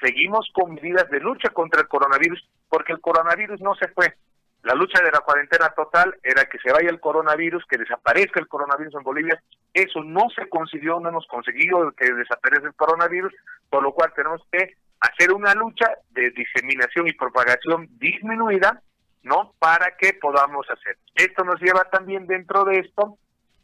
seguimos 0.02 0.48
con 0.52 0.74
medidas 0.74 1.08
de 1.10 1.20
lucha 1.20 1.50
contra 1.50 1.80
el 1.80 1.88
coronavirus 1.88 2.46
porque 2.68 2.92
el 2.92 3.00
coronavirus 3.00 3.60
no 3.60 3.74
se 3.76 3.88
fue 3.88 4.14
la 4.62 4.74
lucha 4.74 5.02
de 5.02 5.10
la 5.10 5.20
cuarentena 5.20 5.70
total 5.70 6.14
era 6.22 6.44
que 6.44 6.58
se 6.58 6.72
vaya 6.72 6.88
el 6.88 7.00
coronavirus, 7.00 7.64
que 7.66 7.78
desaparezca 7.78 8.38
el 8.38 8.46
coronavirus 8.46 8.94
en 8.94 9.02
Bolivia. 9.02 9.42
Eso 9.74 10.04
no 10.04 10.28
se 10.36 10.48
consiguió, 10.48 11.00
no 11.00 11.08
hemos 11.08 11.26
conseguido 11.26 11.90
que 11.92 12.12
desaparezca 12.12 12.68
el 12.68 12.74
coronavirus, 12.74 13.32
por 13.68 13.82
lo 13.82 13.92
cual 13.92 14.12
tenemos 14.14 14.40
que 14.52 14.76
hacer 15.00 15.32
una 15.32 15.52
lucha 15.54 15.90
de 16.10 16.30
diseminación 16.30 17.08
y 17.08 17.12
propagación 17.12 17.88
disminuida, 17.98 18.80
¿no? 19.24 19.52
Para 19.58 19.96
que 19.96 20.14
podamos 20.14 20.64
hacer. 20.70 20.96
Esto 21.16 21.42
nos 21.42 21.60
lleva 21.60 21.82
también 21.90 22.28
dentro 22.28 22.64
de 22.64 22.78
esto, 22.78 23.18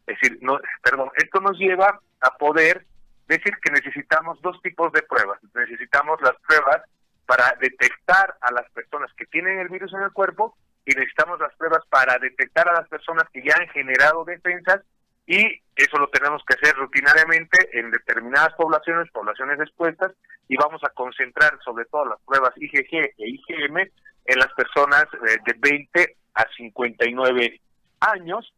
es 0.04 0.18
decir, 0.18 0.38
no, 0.42 0.58
perdón, 0.82 1.10
esto 1.14 1.40
nos 1.40 1.56
lleva 1.58 2.00
a 2.20 2.36
poder 2.38 2.86
decir 3.28 3.54
que 3.62 3.70
necesitamos 3.70 4.40
dos 4.42 4.60
tipos 4.62 4.92
de 4.92 5.02
pruebas. 5.02 5.38
Necesitamos 5.54 6.20
las 6.22 6.34
pruebas 6.46 6.82
para 7.26 7.54
detectar 7.60 8.36
a 8.40 8.50
las 8.52 8.68
personas 8.70 9.12
que 9.16 9.26
tienen 9.26 9.58
el 9.58 9.68
virus 9.68 9.92
en 9.92 10.02
el 10.02 10.12
cuerpo 10.12 10.56
y 10.86 10.94
necesitamos 10.94 11.38
las 11.38 11.54
pruebas 11.56 11.84
para 11.90 12.18
detectar 12.18 12.68
a 12.68 12.72
las 12.72 12.88
personas 12.88 13.24
que 13.32 13.42
ya 13.42 13.54
han 13.54 13.68
generado 13.68 14.24
defensas 14.24 14.80
y 15.26 15.60
eso 15.76 15.98
lo 15.98 16.08
tenemos 16.08 16.42
que 16.46 16.54
hacer 16.54 16.74
rutinariamente 16.76 17.78
en 17.78 17.90
determinadas 17.90 18.54
poblaciones, 18.54 19.10
poblaciones 19.12 19.60
expuestas, 19.60 20.12
y 20.48 20.56
vamos 20.56 20.82
a 20.82 20.88
concentrar 20.88 21.58
sobre 21.62 21.84
todo 21.84 22.06
las 22.06 22.20
pruebas 22.22 22.54
IgG 22.56 22.94
e 22.94 23.12
IgM 23.18 23.76
en 23.76 24.38
las 24.38 24.50
personas 24.54 25.04
eh, 25.28 25.36
de 25.44 25.54
20 25.58 26.16
a 26.32 26.46
59 26.56 27.60
años, 28.00 28.54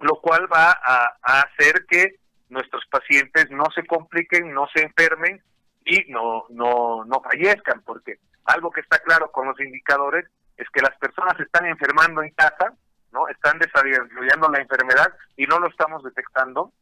lo 0.00 0.16
cual 0.16 0.52
va 0.52 0.72
a, 0.72 1.18
a 1.22 1.40
hacer 1.42 1.86
que 1.88 2.16
nuestros 2.52 2.84
pacientes 2.86 3.50
no 3.50 3.64
se 3.74 3.84
compliquen, 3.86 4.52
no 4.52 4.68
se 4.74 4.82
enfermen 4.82 5.42
y 5.84 6.04
no, 6.12 6.44
no, 6.50 7.04
no 7.04 7.20
fallezcan, 7.22 7.82
porque 7.82 8.18
algo 8.44 8.70
que 8.70 8.82
está 8.82 8.98
claro 8.98 9.32
con 9.32 9.48
los 9.48 9.58
indicadores 9.58 10.26
es 10.56 10.68
que 10.70 10.82
las 10.82 10.96
personas 10.98 11.38
están 11.40 11.66
enfermando 11.66 12.22
en 12.22 12.30
casa, 12.34 12.74
¿no? 13.10 13.26
Están 13.28 13.58
desarrollando 13.58 14.48
la 14.48 14.60
enfermedad 14.60 15.12
y 15.36 15.46
no 15.46 15.58
lo 15.58 15.68
estamos 15.68 16.02
detectando. 16.04 16.72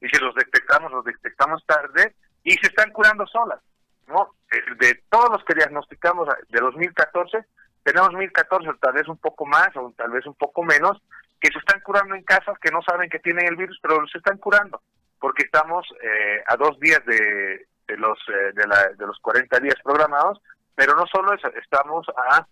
Y 0.00 0.08
si 0.08 0.18
los 0.18 0.34
detectamos, 0.34 0.90
los 0.90 1.04
detectamos 1.04 1.64
tarde 1.66 2.14
y 2.42 2.52
se 2.54 2.66
están 2.66 2.90
curando 2.90 3.24
solas, 3.26 3.60
¿no? 4.08 4.34
De 4.78 5.02
todos 5.08 5.30
los 5.30 5.44
que 5.44 5.54
diagnosticamos 5.54 6.28
de 6.48 6.60
2014, 6.60 7.44
tenemos 7.84 8.12
1014, 8.12 8.70
tal 8.80 8.92
vez 8.92 9.06
un 9.08 9.18
poco 9.18 9.46
más 9.46 9.68
o 9.76 9.92
tal 9.96 10.10
vez 10.10 10.26
un 10.26 10.34
poco 10.34 10.64
menos, 10.64 11.00
que 11.40 11.52
se 11.52 11.58
están 11.58 11.80
curando 11.80 12.14
en 12.14 12.22
casa, 12.24 12.52
que 12.60 12.70
no 12.70 12.82
saben 12.82 13.08
que 13.08 13.18
tienen 13.20 13.46
el 13.46 13.56
virus, 13.56 13.78
pero 13.80 14.04
se 14.08 14.18
están 14.18 14.38
curando, 14.38 14.82
porque 15.22 15.44
estamos 15.44 15.86
eh, 16.02 16.42
a 16.48 16.56
dos 16.56 16.78
días 16.80 17.00
de, 17.06 17.68
de 17.86 17.96
los 17.96 18.18
eh, 18.28 18.52
de, 18.54 18.66
la, 18.66 18.88
de 18.88 19.06
los 19.06 19.16
40 19.20 19.60
días 19.60 19.76
programados, 19.84 20.42
pero 20.74 20.96
no 20.96 21.06
solo 21.06 21.32
eso, 21.32 21.46
estamos 21.62 22.04
a 22.08 22.44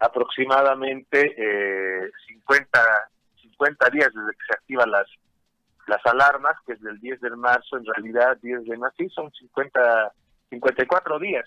aproximadamente 0.00 1.34
eh, 1.36 2.10
50, 2.26 2.80
50 3.42 3.90
días 3.90 4.08
desde 4.14 4.32
que 4.32 4.46
se 4.48 4.54
activan 4.54 4.90
las 4.90 5.06
las 5.86 6.00
alarmas, 6.06 6.56
que 6.66 6.72
es 6.72 6.80
del 6.80 6.98
10 6.98 7.20
de 7.20 7.36
marzo, 7.36 7.76
en 7.76 7.84
realidad 7.84 8.38
10 8.40 8.64
de 8.64 8.78
marzo, 8.78 8.96
sí, 8.96 9.08
son 9.10 9.30
50, 9.30 10.12
54 10.48 11.18
días 11.18 11.44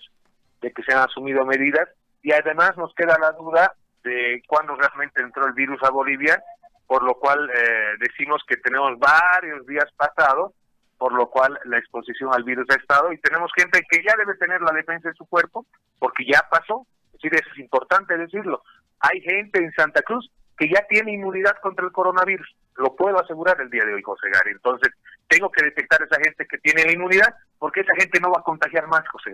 de 0.60 0.72
que 0.72 0.82
se 0.84 0.92
han 0.94 1.00
asumido 1.00 1.44
medidas 1.44 1.88
y 2.22 2.32
además 2.32 2.76
nos 2.76 2.94
queda 2.94 3.18
la 3.18 3.32
duda 3.32 3.74
de 4.04 4.40
cuándo 4.46 4.76
realmente 4.76 5.22
entró 5.22 5.44
el 5.44 5.54
virus 5.54 5.82
a 5.82 5.90
Bolivia 5.90 6.40
por 6.88 7.02
lo 7.02 7.14
cual 7.16 7.50
eh, 7.50 7.96
decimos 8.00 8.42
que 8.48 8.56
tenemos 8.56 8.98
varios 8.98 9.64
días 9.66 9.84
pasados, 9.94 10.54
por 10.98 11.12
lo 11.12 11.30
cual 11.30 11.58
la 11.64 11.78
exposición 11.78 12.30
al 12.34 12.44
virus 12.44 12.66
ha 12.70 12.74
estado 12.74 13.12
y 13.12 13.18
tenemos 13.18 13.50
gente 13.56 13.80
que 13.88 14.02
ya 14.02 14.14
debe 14.16 14.34
tener 14.36 14.60
la 14.60 14.72
defensa 14.72 15.08
de 15.08 15.14
su 15.14 15.26
cuerpo, 15.26 15.66
porque 15.98 16.24
ya 16.26 16.44
pasó, 16.50 16.86
es 17.06 17.12
decir, 17.12 17.34
eso 17.34 17.50
es 17.52 17.58
importante 17.58 18.18
decirlo. 18.18 18.62
Hay 19.00 19.20
gente 19.20 19.62
en 19.62 19.72
Santa 19.72 20.02
Cruz 20.02 20.30
que 20.56 20.68
ya 20.68 20.84
tiene 20.88 21.12
inmunidad 21.12 21.56
contra 21.62 21.86
el 21.86 21.92
coronavirus, 21.92 22.52
lo 22.78 22.94
puedo 22.94 23.20
asegurar 23.20 23.60
el 23.60 23.70
día 23.70 23.84
de 23.84 23.94
hoy, 23.94 24.02
José. 24.02 24.28
Entonces, 24.46 24.92
tengo 25.26 25.50
que 25.50 25.64
detectar 25.64 26.00
a 26.00 26.04
esa 26.04 26.20
gente 26.20 26.46
que 26.46 26.58
tiene 26.58 26.84
la 26.84 26.92
inmunidad, 26.92 27.34
porque 27.58 27.80
esa 27.80 27.94
gente 27.98 28.20
no 28.20 28.30
va 28.30 28.40
a 28.40 28.44
contagiar 28.44 28.86
más, 28.86 29.06
José. 29.08 29.32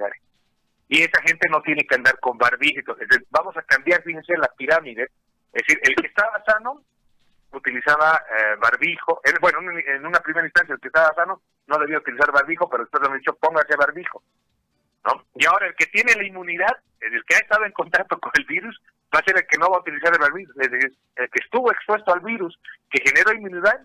Y 0.89 1.03
esa 1.03 1.21
gente 1.23 1.49
no 1.51 1.63
tiene 1.63 1.85
que 1.87 1.95
andar 1.95 2.19
con 2.21 2.39
barbijo. 2.39 2.81
Entonces, 2.81 3.07
vamos 3.31 3.57
a 3.57 3.63
cambiar, 3.63 4.03
fíjense, 4.03 4.37
la 4.37 4.49
pirámide. 4.57 5.09
Es 5.53 5.63
decir, 5.67 5.79
el 5.83 5.95
que 5.95 6.07
estaba 6.07 6.43
sano 6.45 6.83
utilizaba 7.57 8.23
eh, 8.31 8.57
barbijo. 8.61 9.21
bueno, 9.41 9.59
en 9.61 10.07
una 10.07 10.21
primera 10.21 10.47
instancia 10.47 10.75
el 10.75 10.81
que 10.81 10.89
estaba 10.89 11.15
sano 11.15 11.41
no 11.67 11.79
debía 11.79 11.99
utilizar 11.99 12.31
barbijo, 12.33 12.69
pero 12.69 12.85
después 12.85 13.03
le 13.03 13.11
han 13.11 13.19
dicho 13.19 13.35
póngase 13.37 13.77
barbijo. 13.77 14.23
¿no? 15.05 15.25
Y 15.35 15.47
ahora 15.47 15.67
el 15.67 15.75
que 15.75 15.87
tiene 15.87 16.15
la 16.15 16.25
inmunidad, 16.25 16.77
el 17.01 17.25
que 17.25 17.35
ha 17.35 17.39
estado 17.39 17.65
en 17.65 17.73
contacto 17.73 18.19
con 18.19 18.33
el 18.35 18.45
virus, 18.45 18.81
va 19.15 19.21
a 19.21 19.25
ser 19.25 19.37
el 19.37 19.47
que 19.47 19.59
no 19.59 19.71
va 19.71 19.77
a 19.77 19.81
utilizar 19.81 20.13
el 20.13 20.21
barbijo. 20.21 20.53
El 20.57 20.71
que 21.31 21.41
estuvo 21.43 21.71
expuesto 21.71 22.13
al 22.13 22.21
virus, 22.21 22.59
que 22.91 23.03
generó 23.05 23.33
inmunidad, 23.33 23.81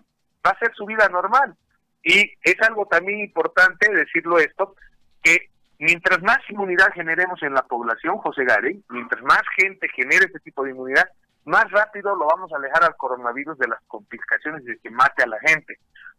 va 0.46 0.50
a 0.50 0.58
ser 0.58 0.72
su 0.74 0.86
vida 0.86 1.08
normal. 1.08 1.54
Y 2.02 2.32
es 2.42 2.56
algo 2.62 2.86
también 2.86 3.20
importante 3.20 3.92
decirlo 3.92 4.38
esto, 4.38 4.74
que 5.22 5.50
mientras 5.78 6.22
más 6.22 6.38
inmunidad 6.48 6.92
generemos 6.94 7.42
en 7.42 7.54
la 7.54 7.62
población, 7.62 8.16
José 8.18 8.44
Gary, 8.44 8.82
mientras 8.88 9.22
más 9.22 9.42
gente 9.56 9.88
genere 9.94 10.26
este 10.26 10.40
tipo 10.40 10.64
de 10.64 10.70
inmunidad, 10.70 11.08
más 11.44 11.70
rápido 11.70 12.14
lo 12.14 12.26
vamos 12.26 12.52
a 12.52 12.56
alejar 12.56 12.84
al 12.84 12.96
coronavirus 12.96 13.58
de 13.58 13.68
las 13.68 13.80
complicaciones 13.86 14.64
de 14.64 14.78
que 14.78 14.90
mate 14.90 15.22
a 15.22 15.26
la 15.26 15.38
gente. 15.40 15.78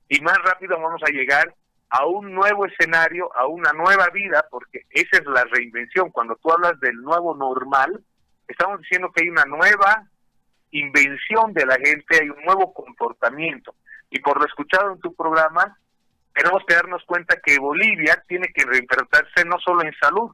Y 0.10 0.20
más 0.22 0.38
rápido 0.44 0.80
vamos 0.80 1.02
a 1.04 1.12
llegar 1.12 1.54
a 1.90 2.06
un 2.06 2.34
nuevo 2.34 2.66
escenario, 2.66 3.30
a 3.36 3.48
una 3.48 3.74
nueva 3.74 4.08
vida, 4.10 4.46
porque 4.50 4.86
esa 4.90 5.18
es 5.18 5.26
la 5.26 5.44
reinvención. 5.44 6.10
Cuando 6.10 6.36
tú 6.38 6.52
hablas 6.52 6.80
del 6.80 6.96
nuevo 7.02 7.36
normal, 7.36 8.02
estamos 8.48 8.80
diciendo 8.82 9.12
que 9.12 9.24
hay 9.24 9.30
una 9.30 9.46
nueva 9.46 10.08
invención 10.72 11.54
de 11.54 11.66
la 11.66 11.76
gente, 11.76 12.20
hay 12.22 12.30
un 12.30 12.44
nuevo 12.44 12.74
comportamiento. 12.74 13.76
Y 14.10 14.20
por 14.20 14.40
lo 14.40 14.46
escuchado 14.46 14.94
en 14.94 15.00
tu 15.00 15.14
programa, 15.14 15.78
tenemos 16.34 16.64
que 16.66 16.76
darnos 16.76 17.04
cuenta 17.06 17.40
que 17.44 17.60
Bolivia 17.60 18.24
tiene 18.28 18.48
que 18.54 18.66
reinventarse 18.66 19.46
no 19.46 19.60
solo 19.60 19.84
en 19.84 19.94
salud, 20.00 20.32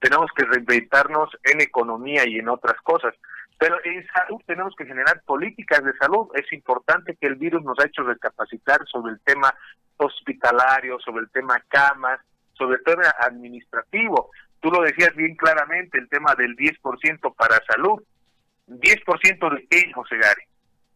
tenemos 0.00 0.30
que 0.34 0.44
reinventarnos 0.44 1.30
en 1.44 1.60
economía 1.60 2.26
y 2.26 2.38
en 2.38 2.48
otras 2.48 2.80
cosas. 2.82 3.14
Pero 3.60 3.76
en 3.84 4.06
salud 4.06 4.40
tenemos 4.46 4.74
que 4.74 4.86
generar 4.86 5.20
políticas 5.26 5.84
de 5.84 5.92
salud. 5.98 6.28
Es 6.34 6.50
importante 6.50 7.14
que 7.20 7.26
el 7.26 7.34
virus 7.34 7.62
nos 7.62 7.78
ha 7.78 7.86
hecho 7.86 8.02
recapacitar 8.02 8.80
sobre 8.90 9.12
el 9.12 9.20
tema 9.20 9.54
hospitalario, 9.98 10.98
sobre 10.98 11.24
el 11.24 11.30
tema 11.30 11.62
camas, 11.68 12.20
sobre 12.54 12.78
el 12.78 12.84
tema 12.84 13.14
administrativo. 13.20 14.30
Tú 14.60 14.70
lo 14.70 14.80
decías 14.80 15.14
bien 15.14 15.36
claramente, 15.36 15.98
el 15.98 16.08
tema 16.08 16.34
del 16.36 16.56
10% 16.56 17.34
para 17.34 17.60
salud. 17.66 18.02
10% 18.66 19.54
de 19.54 19.66
qué, 19.68 19.92
José 19.92 20.16
Gary. 20.16 20.44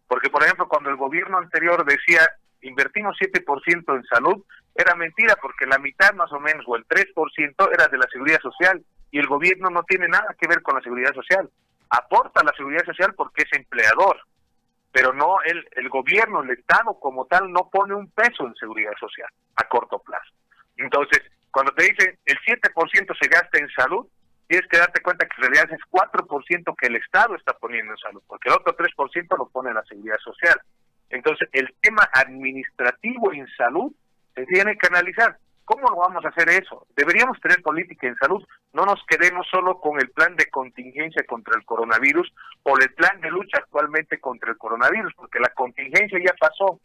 Porque, 0.09 0.31
por 0.31 0.43
ejemplo, 0.43 0.67
cuando 0.67 0.89
el 0.89 0.97
gobierno 0.97 1.37
anterior 1.37 1.85
decía 1.85 2.21
invertimos 2.63 3.15
7% 3.21 3.95
en 3.95 4.05
salud, 4.05 4.43
era 4.75 4.95
mentira 4.95 5.37
porque 5.43 5.67
la 5.67 5.79
mitad 5.79 6.15
más 6.15 6.33
o 6.33 6.41
menos, 6.41 6.65
o 6.67 6.77
el 6.77 6.87
3% 6.87 7.75
era 7.75 7.89
de 7.89 7.99
la 7.99 8.09
seguridad 8.11 8.41
social 8.41 8.83
y 9.11 9.19
el 9.19 9.27
gobierno 9.27 9.69
no 9.69 9.83
tiene 9.83 10.09
nada 10.09 10.35
que 10.41 10.49
ver 10.49 10.63
con 10.63 10.77
la 10.77 10.81
seguridad 10.81 11.13
social 11.13 11.51
aporta 11.97 12.41
a 12.41 12.45
la 12.45 12.53
seguridad 12.57 12.85
social 12.85 13.15
porque 13.15 13.43
es 13.43 13.53
empleador, 13.53 14.21
pero 14.93 15.13
no 15.13 15.41
el, 15.45 15.67
el 15.73 15.89
gobierno, 15.89 16.43
el 16.43 16.51
Estado 16.51 16.99
como 17.01 17.27
tal 17.27 17.51
no 17.51 17.69
pone 17.71 17.95
un 17.95 18.11
peso 18.11 18.47
en 18.47 18.55
seguridad 18.55 18.93
social 18.99 19.29
a 19.57 19.65
corto 19.69 19.99
plazo. 19.99 20.33
Entonces, 20.77 21.23
cuando 21.51 21.73
te 21.73 21.85
dicen 21.85 22.19
el 22.25 22.39
7% 22.39 23.17
se 23.21 23.29
gasta 23.29 23.59
en 23.59 23.69
salud, 23.71 24.07
tienes 24.49 24.69
que 24.69 24.79
darte 24.79 25.03
cuenta 25.03 25.27
que 25.27 25.35
en 25.37 25.53
realidad 25.53 25.73
es 25.73 25.81
4% 25.91 26.77
que 26.77 26.87
el 26.87 26.97
Estado 26.97 27.35
está 27.37 27.55
poniendo 27.55 27.93
en 27.93 27.99
salud, 27.99 28.23
porque 28.27 28.49
el 28.49 28.57
otro 28.57 28.77
3% 28.77 29.39
lo 29.39 29.49
pone 29.49 29.73
la 29.73 29.85
seguridad 29.85 30.19
social. 30.19 30.61
Entonces, 31.11 31.49
el 31.53 31.73
tema 31.81 32.09
administrativo 32.13 33.33
en 33.33 33.47
salud 33.57 33.93
se 34.35 34.45
tiene 34.47 34.77
que 34.77 34.87
analizar. 34.89 35.39
¿Cómo 35.65 35.89
lo 35.89 35.97
vamos 35.97 36.25
a 36.25 36.29
hacer 36.29 36.49
eso? 36.51 36.87
Deberíamos 36.95 37.41
tener 37.41 37.63
política 37.63 38.07
en 38.07 38.17
salud. 38.17 38.47
No 38.73 38.85
nos 38.85 39.03
quedemos 39.07 39.47
solo 39.51 39.81
con 39.81 39.99
el 39.99 40.11
plan 40.11 40.37
de 40.37 40.47
contingencia 40.51 41.25
contra 41.27 41.57
el 41.57 41.65
coronavirus 41.65 42.33
o 42.65 42.79
el 42.79 42.93
plan 42.95 43.21
de 43.21 43.31
lucha 43.31 43.59
actualmente 43.59 44.21
contra 44.21 44.51
el 44.51 44.59
coronavirus, 44.59 45.15
porque 45.15 45.41
la 45.41 45.49
contingencia 45.51 46.19
ya 46.25 46.35
pasó, 46.39 46.81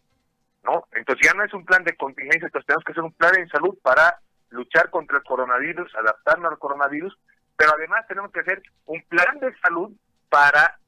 ¿no? 0.63 0.85
Entonces 0.93 1.27
ya 1.27 1.33
no 1.33 1.43
es 1.43 1.53
un 1.53 1.65
plan 1.65 1.83
de 1.83 1.97
contingencia, 1.97 2.45
entonces 2.45 2.67
tenemos 2.67 2.85
que 2.85 2.91
hacer 2.93 3.03
un 3.03 3.13
plan 3.13 3.37
en 3.37 3.49
salud 3.49 3.77
para 3.81 4.19
luchar 4.49 4.89
contra 4.89 5.17
el 5.17 5.23
coronavirus, 5.23 5.93
adaptarnos 5.95 6.51
al 6.51 6.59
coronavirus, 6.59 7.17
pero 7.57 7.71
además 7.75 8.07
tenemos 8.07 8.31
que 8.31 8.39
hacer 8.39 8.61
un 8.85 9.01
plan 9.09 9.39
de 9.39 9.53
salud 9.59 9.91
para 10.29 10.79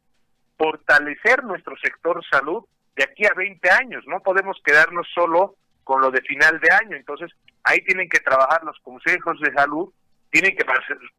fortalecer 0.57 1.43
nuestro 1.43 1.75
sector 1.77 2.23
salud 2.29 2.63
de 2.95 3.03
aquí 3.03 3.25
a 3.25 3.33
20 3.33 3.69
años. 3.69 4.03
No 4.07 4.21
podemos 4.21 4.57
quedarnos 4.63 5.07
solo 5.13 5.55
con 5.83 6.01
lo 6.01 6.11
de 6.11 6.21
final 6.21 6.59
de 6.59 6.69
año. 6.71 6.95
Entonces, 6.95 7.31
ahí 7.63 7.81
tienen 7.81 8.09
que 8.09 8.19
trabajar 8.19 8.63
los 8.63 8.79
consejos 8.79 9.39
de 9.39 9.53
salud, 9.53 9.91
tienen 10.29 10.55
que 10.55 10.65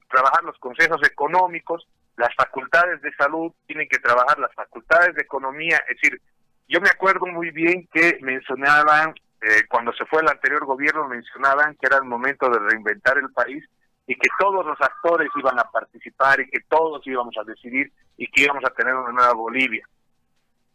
trabajar 0.08 0.44
los 0.44 0.58
consejos 0.58 1.00
económicos, 1.06 1.86
las 2.16 2.34
facultades 2.34 3.00
de 3.02 3.12
salud, 3.14 3.52
tienen 3.66 3.88
que 3.88 3.98
trabajar 3.98 4.38
las 4.38 4.54
facultades 4.54 5.14
de 5.14 5.22
economía. 5.22 5.82
Es 5.88 6.00
decir, 6.00 6.20
yo 6.68 6.80
me 6.80 6.88
acuerdo 6.88 7.26
muy 7.26 7.50
bien 7.50 7.88
que 7.92 8.18
mencionaban, 8.22 9.14
eh, 9.42 9.64
cuando 9.68 9.92
se 9.92 10.06
fue 10.06 10.22
el 10.22 10.28
anterior 10.28 10.64
gobierno, 10.64 11.08
mencionaban 11.08 11.74
que 11.76 11.86
era 11.86 11.96
el 11.96 12.04
momento 12.04 12.48
de 12.48 12.58
reinventar 12.58 13.18
el 13.18 13.30
país 13.32 13.64
y 14.06 14.14
que 14.14 14.28
todos 14.38 14.64
los 14.64 14.80
actores 14.80 15.28
iban 15.36 15.58
a 15.58 15.70
participar 15.70 16.40
y 16.40 16.50
que 16.50 16.60
todos 16.68 17.06
íbamos 17.06 17.36
a 17.38 17.44
decidir 17.44 17.92
y 18.16 18.26
que 18.28 18.42
íbamos 18.42 18.64
a 18.64 18.74
tener 18.74 18.94
una 18.94 19.12
nueva 19.12 19.34
Bolivia. 19.34 19.86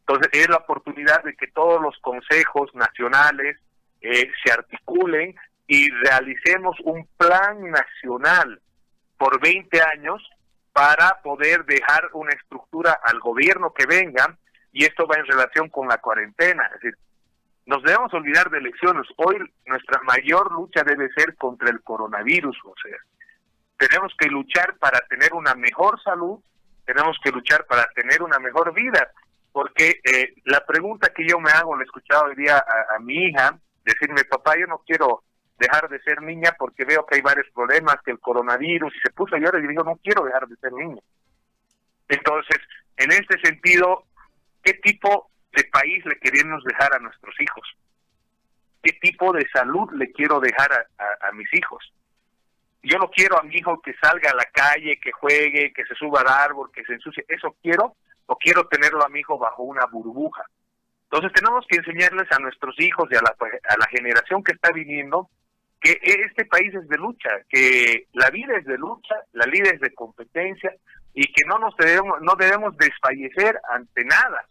Entonces 0.02 0.30
es 0.32 0.50
la 0.50 0.58
oportunidad 0.58 1.24
de 1.24 1.36
que 1.36 1.48
todos 1.48 1.82
los 1.82 1.98
consejos 2.00 2.74
nacionales, 2.74 3.58
eh, 4.02 4.30
se 4.44 4.52
articulen 4.52 5.36
y 5.68 5.90
realicemos 5.90 6.78
un 6.86 7.08
plan 7.18 7.70
nacional 7.70 8.62
por 9.18 9.40
20 9.42 9.82
años 9.94 10.24
para 10.72 11.22
poder 11.22 11.66
dejar 11.66 12.10
una 12.14 12.32
estructura 12.32 13.00
al 13.04 13.20
gobierno 13.20 13.74
que 13.74 13.86
venga 13.86 14.38
y 14.72 14.86
esto 14.86 15.06
va 15.08 15.18
en 15.18 15.26
relación 15.26 15.70
con 15.70 15.88
la 15.88 15.98
cuarentena. 15.98 16.64
Es 16.68 16.82
decir, 16.82 16.98
nos 17.66 17.84
debemos 17.84 18.14
olvidar 18.14 18.50
de 18.50 18.60
elecciones. 18.60 19.08
Hoy 19.18 19.38
nuestra 19.66 20.02
mayor 20.04 20.52
lucha 20.52 20.84
debe 20.84 21.10
ser 21.14 21.36
contra 21.36 21.70
el 21.70 21.82
coronavirus, 21.82 22.58
o 22.64 22.74
sea, 22.82 22.98
tenemos 23.78 24.14
que 24.18 24.28
luchar 24.28 24.78
para 24.78 25.00
tener 25.10 25.34
una 25.34 25.54
mejor 25.54 26.02
salud, 26.02 26.40
tenemos 26.86 27.18
que 27.24 27.32
luchar 27.32 27.66
para 27.66 27.88
tener 27.94 28.24
una 28.24 28.40
mejor 28.40 28.74
vida, 28.74 29.12
porque 29.52 30.00
eh, 30.04 30.34
la 30.46 30.66
pregunta 30.66 31.12
que 31.14 31.28
yo 31.28 31.40
me 31.40 31.52
hago, 31.52 31.76
le 31.76 31.84
he 31.84 31.86
escuchado 31.86 32.26
hoy 32.26 32.36
día 32.36 32.58
a 32.58 33.00
mi 33.00 33.26
hija, 33.26 33.58
decirme, 33.84 34.24
papá, 34.24 34.56
yo 34.58 34.68
no 34.68 34.82
quiero 34.86 35.24
dejar 35.58 35.90
de 35.90 36.02
ser 36.02 36.22
niña 36.22 36.56
porque 36.58 36.86
veo 36.86 37.06
que 37.06 37.16
hay 37.16 37.22
varios 37.22 37.48
problemas, 37.54 37.98
que 38.04 38.12
el 38.12 38.20
coronavirus, 38.20 38.96
y 38.96 39.00
se 39.00 39.12
puso 39.12 39.36
a 39.36 39.40
llorar 39.40 39.64
y 39.64 39.68
dijo, 39.68 39.84
no 39.84 39.96
quiero 40.04 40.24
dejar 40.24 40.48
de 40.48 40.56
ser 40.58 40.72
niña. 40.74 41.02
Entonces, 42.10 42.58
en 42.98 43.12
este 43.12 43.40
sentido, 43.40 44.06
¿qué 44.64 44.74
tipo 44.76 45.30
de 45.54 45.64
país 45.66 46.06
le 46.06 46.18
queremos 46.20 46.64
dejar 46.64 46.94
a 46.96 47.00
nuestros 47.00 47.36
hijos? 47.40 47.68
¿Qué 48.84 48.94
tipo 49.02 49.34
de 49.34 49.48
salud 49.52 49.92
le 49.94 50.12
quiero 50.12 50.40
dejar 50.40 50.72
a, 50.72 51.28
a 51.28 51.32
mis 51.34 51.52
hijos? 51.54 51.92
Yo 52.84 52.98
no 53.00 53.10
quiero 53.10 53.40
a 53.40 53.44
mi 53.44 53.56
hijo 53.56 53.82
que 53.82 53.94
salga 53.96 54.32
a 54.32 54.36
la 54.36 54.46
calle, 54.46 55.00
que 55.02 55.12
juegue, 55.12 55.74
que 55.74 55.86
se 55.86 55.96
suba 55.96 56.22
al 56.22 56.28
árbol, 56.28 56.72
que 56.72 56.86
se 56.86 56.94
ensucie. 56.94 57.26
¿Eso 57.28 57.56
quiero? 57.62 57.96
¿O 58.28 58.38
quiero 58.38 58.68
tenerlo 58.68 59.04
a 59.04 59.10
mi 59.10 59.20
hijo 59.20 59.38
bajo 59.38 59.64
una 59.64 59.86
burbuja? 59.88 60.46
Entonces 61.10 61.32
tenemos 61.34 61.66
que 61.68 61.78
enseñarles 61.78 62.32
a 62.32 62.40
nuestros 62.40 62.80
hijos 62.80 63.10
y 63.12 63.16
a 63.16 63.22
la, 63.22 63.36
a 63.40 63.78
la 63.78 63.88
generación 63.90 64.44
que 64.44 64.54
está 64.54 64.72
viniendo 64.72 65.30
que 65.80 66.00
este 66.02 66.46
país 66.46 66.74
es 66.74 66.88
de 66.88 66.98
lucha, 66.98 67.30
que 67.50 68.08
la 68.14 68.30
vida 68.30 68.58
es 68.58 68.66
de 68.66 68.78
lucha, 68.78 69.16
la 69.34 69.46
vida 69.46 69.70
es 69.74 69.80
de 69.80 69.94
competencia 69.94 70.74
y 71.14 71.26
que 71.34 71.46
no 71.48 71.60
nos 71.60 71.76
debemos, 71.78 72.22
no 72.22 72.36
debemos 72.36 72.76
desfallecer 72.78 73.60
ante 73.70 74.04
nada. 74.06 74.46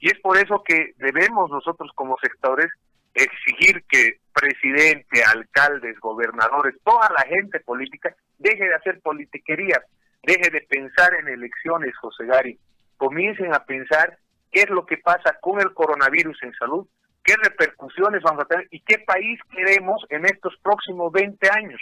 Y 0.00 0.08
es 0.08 0.18
por 0.20 0.36
eso 0.36 0.62
que 0.64 0.92
debemos 0.98 1.50
nosotros 1.50 1.90
como 1.94 2.16
sectores 2.22 2.70
exigir 3.14 3.84
que 3.88 4.18
presidente, 4.32 5.22
alcaldes, 5.24 5.98
gobernadores, 5.98 6.76
toda 6.84 7.08
la 7.10 7.22
gente 7.28 7.58
política 7.60 8.14
deje 8.38 8.64
de 8.64 8.74
hacer 8.74 9.00
politiquería, 9.00 9.82
deje 10.22 10.50
de 10.50 10.60
pensar 10.62 11.14
en 11.14 11.28
elecciones, 11.28 11.96
José 11.96 12.26
Gari, 12.26 12.58
comiencen 12.96 13.52
a 13.52 13.64
pensar 13.64 14.18
qué 14.52 14.60
es 14.60 14.70
lo 14.70 14.86
que 14.86 14.98
pasa 14.98 15.36
con 15.40 15.60
el 15.60 15.74
coronavirus 15.74 16.40
en 16.42 16.52
salud, 16.54 16.86
qué 17.28 17.34
repercusiones 17.36 18.22
vamos 18.22 18.44
a 18.44 18.46
tener 18.46 18.66
y 18.70 18.80
qué 18.80 19.00
país 19.00 19.38
queremos 19.54 20.02
en 20.08 20.24
estos 20.24 20.56
próximos 20.62 21.12
20 21.12 21.50
años. 21.50 21.80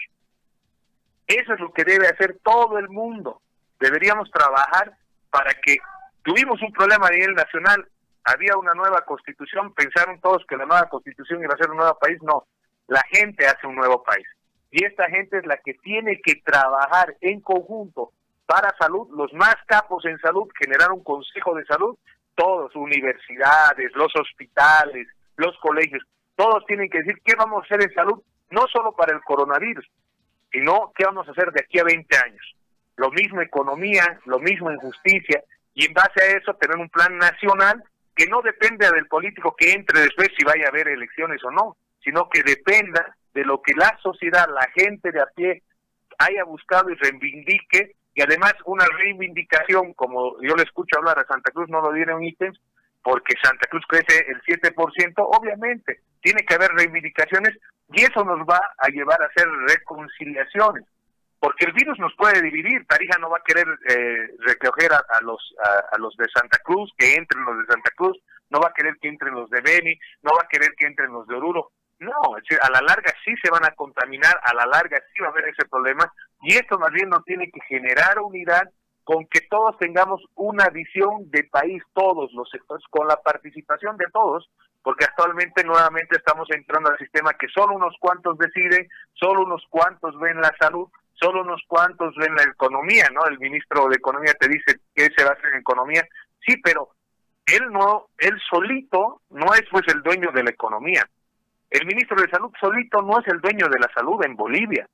Eso 1.25 1.55
es 1.55 1.61
lo 1.61 1.73
que 1.73 1.85
debe 1.85 2.09
hacer 2.09 2.39
todo 2.43 2.79
el 2.79 2.89
mundo. 2.89 3.41
Deberíamos 3.79 4.29
trabajar 4.33 4.97
para 5.31 5.55
que 5.55 5.77
tuvimos 6.25 6.61
un 6.63 6.73
problema 6.73 7.07
a 7.07 7.11
nivel 7.11 7.35
nacional, 7.35 7.87
había 8.25 8.57
una 8.57 8.75
nueva 8.75 9.03
constitución, 9.03 9.73
pensaron 9.73 10.21
todos 10.21 10.45
que 10.49 10.57
la 10.57 10.67
nueva 10.67 10.89
constitución 10.89 11.41
iba 11.41 11.55
a 11.55 11.59
ser 11.59 11.71
un 11.71 11.77
nuevo 11.77 11.97
país, 11.97 12.19
no, 12.23 12.49
la 12.89 13.03
gente 13.13 13.47
hace 13.47 13.69
un 13.69 13.77
nuevo 13.77 14.03
país. 14.03 14.27
Y 14.73 14.85
esta 14.85 15.09
gente 15.09 15.39
es 15.39 15.47
la 15.47 15.59
que 15.59 15.75
tiene 15.75 16.21
que 16.25 16.41
trabajar 16.45 17.15
en 17.21 17.41
conjunto 17.41 18.11
para 18.47 18.77
salud, 18.81 19.09
los 19.17 19.33
más 19.33 19.55
capos 19.67 20.05
en 20.07 20.19
salud, 20.19 20.49
generar 20.59 20.91
un 20.91 21.05
consejo 21.05 21.55
de 21.55 21.65
salud, 21.67 21.97
todos, 22.35 22.75
universidades, 22.75 23.93
los 23.95 24.13
hospitales, 24.17 25.07
los 25.37 25.57
colegios, 25.59 26.03
todos 26.35 26.65
tienen 26.67 26.91
que 26.91 26.99
decir 26.99 27.21
qué 27.25 27.35
vamos 27.35 27.63
a 27.63 27.65
hacer 27.65 27.83
en 27.83 27.95
salud, 27.95 28.23
no 28.51 28.67
solo 28.69 28.93
para 28.93 29.15
el 29.15 29.23
coronavirus, 29.23 29.87
sino 30.53 30.93
qué 30.95 31.05
vamos 31.05 31.27
a 31.29 31.33
hacer 31.33 31.51
de 31.53 31.61
aquí 31.61 31.79
a 31.79 31.85
20 31.85 32.17
años. 32.17 32.57
Lo 32.97 33.11
mismo 33.11 33.43
economía, 33.43 34.21
lo 34.25 34.39
mismo 34.39 34.71
en 34.71 34.79
justicia, 34.79 35.43
y 35.75 35.87
en 35.87 35.93
base 35.93 36.23
a 36.23 36.37
eso 36.37 36.55
tener 36.55 36.77
un 36.77 36.89
plan 36.89 37.17
nacional 37.19 37.83
que 38.15 38.27
no 38.27 38.41
dependa 38.41 38.91
del 38.91 39.07
político 39.07 39.55
que 39.57 39.73
entre 39.73 40.01
después 40.01 40.31
si 40.37 40.45
vaya 40.45 40.67
a 40.67 40.69
haber 40.69 40.89
elecciones 40.89 41.45
o 41.45 41.51
no, 41.51 41.77
sino 42.03 42.29
que 42.31 42.43
dependa 42.43 43.15
de 43.35 43.45
lo 43.45 43.61
que 43.61 43.75
la 43.75 43.99
sociedad, 44.03 44.49
la 44.49 44.67
gente 44.75 45.13
de 45.13 45.21
a 45.21 45.27
pie 45.27 45.63
haya 46.19 46.45
buscado 46.45 46.91
y 46.91 46.95
reivindique, 46.95 47.97
y 48.15 48.23
además 48.23 48.55
una 48.65 48.87
reivindicación, 48.87 49.93
como 49.93 50.41
yo 50.41 50.55
le 50.57 50.63
escucho 50.63 50.97
hablar 50.99 51.19
a 51.19 51.27
Santa 51.27 51.51
Cruz, 51.51 51.69
no 51.69 51.83
lo 51.83 51.93
dieron 51.93 52.25
ítems, 52.25 52.59
porque 53.07 53.35
Santa 53.41 53.69
Cruz 53.71 53.85
crece 53.87 54.27
el 54.27 54.43
7%, 54.43 55.15
obviamente, 55.17 56.01
tiene 56.21 56.45
que 56.45 56.57
haber 56.57 56.73
reivindicaciones 56.73 57.57
y 57.93 58.03
eso 58.03 58.25
nos 58.25 58.41
va 58.41 58.61
a 58.79 58.89
llevar 58.89 59.23
a 59.23 59.27
hacer 59.27 59.47
reconciliaciones, 59.69 60.85
porque 61.39 61.67
el 61.67 61.73
virus 61.73 61.97
nos 62.01 62.13
puede 62.17 62.43
dividir. 62.43 62.85
Tarija 62.89 63.17
no 63.21 63.31
va 63.31 63.39
a 63.39 63.47
querer 63.47 63.65
eh, 63.89 64.27
recoger 64.41 64.93
a, 64.93 65.21
los 65.23 65.39
a, 65.93 65.97
los 65.99 66.17
de 66.17 66.27
Santa 66.35 66.59
Cruz, 66.65 66.93
que 66.99 67.15
entren 67.15 67.45
los 67.45 67.59
de 67.59 67.73
Santa 67.73 67.93
Cruz, 67.95 68.19
no 68.51 68.59
va 68.59 68.71
a 68.71 68.75
querer 68.75 68.97
que 69.01 69.07
entren 69.07 69.35
los 69.35 69.49
de 69.51 69.61
Beni, 69.61 69.97
no 70.23 70.33
va 70.35 70.43
a 70.43 70.49
querer 70.49 70.75
que 70.77 70.89
entren 70.89 71.13
los 71.13 71.29
de 71.29 71.37
Oruro. 71.37 71.71
No, 72.01 72.35
a 72.35 72.71
la 72.71 72.81
larga 72.81 73.15
sí 73.25 73.35
se 73.41 73.51
van 73.53 73.65
a 73.65 73.75
contaminar, 73.77 74.35
a 74.43 74.53
la 74.53 74.67
larga 74.67 75.01
sí 75.15 75.23
va 75.23 75.29
a 75.29 75.31
haber 75.31 75.47
ese 75.51 75.65
problema, 75.71 76.13
y 76.43 76.55
esto 76.55 76.77
más 76.77 76.91
bien 76.91 77.09
no 77.09 77.23
tiene 77.23 77.53
que 77.53 77.61
generar 77.69 78.19
unidad 78.19 78.69
con 79.07 79.25
que 79.27 79.43
todos 79.43 79.79
tengamos 79.79 80.21
una 80.35 80.69
visión 80.71 81.31
de 81.31 81.45
país, 81.45 81.81
todos 81.95 82.33
los 82.33 82.51
sectores, 82.51 82.85
con 82.91 83.07
la 83.07 83.15
participación 83.23 83.97
de 83.97 84.07
todos, 84.13 84.51
porque 84.83 85.05
actualmente 85.05 85.63
nuevamente 85.63 86.17
estamos 86.17 86.49
entrando 86.51 86.91
al 86.91 86.99
sistema 86.99 87.33
que 87.35 87.47
solo 87.55 87.77
unos 87.77 87.95
cuantos 88.01 88.37
deciden, 88.37 88.89
solo 89.15 89.45
unos 89.45 89.65
cuantos 89.71 90.19
ven 90.19 90.41
la 90.41 90.53
salud, 90.59 90.89
solo 91.13 91.43
unos 91.43 91.63
cuantos 91.69 92.17
ven 92.17 92.35
la 92.35 92.43
economía, 92.51 93.09
¿no? 93.15 93.25
El 93.27 93.39
ministro 93.39 93.87
de 93.87 93.95
Economía 93.95 94.35
te 94.35 94.49
dice 94.49 94.81
que 94.93 95.09
se 95.17 95.23
va 95.23 95.31
a 95.31 95.35
hacer 95.35 95.53
en 95.53 95.61
economía, 95.61 96.05
sí, 96.45 96.57
pero 96.57 96.89
él 97.47 97.71
no, 97.71 98.09
él 98.19 98.37
solito 98.51 99.23
no 99.31 99.55
es 99.55 99.63
pues 99.71 99.85
el 99.87 100.03
dueño 100.03 100.33
de 100.33 100.43
la 100.43 100.51
economía. 100.51 101.09
El 101.71 101.87
ministro 101.87 102.21
de 102.21 102.29
Salud 102.29 102.51
solito 102.61 103.03
no 103.03 103.21
es 103.21 103.29
el 103.29 103.41
dueño 103.41 103.69
de 103.69 103.79
la 103.79 103.89
salud 103.95 104.21
en 104.25 104.35
Bolivia. 104.35 104.89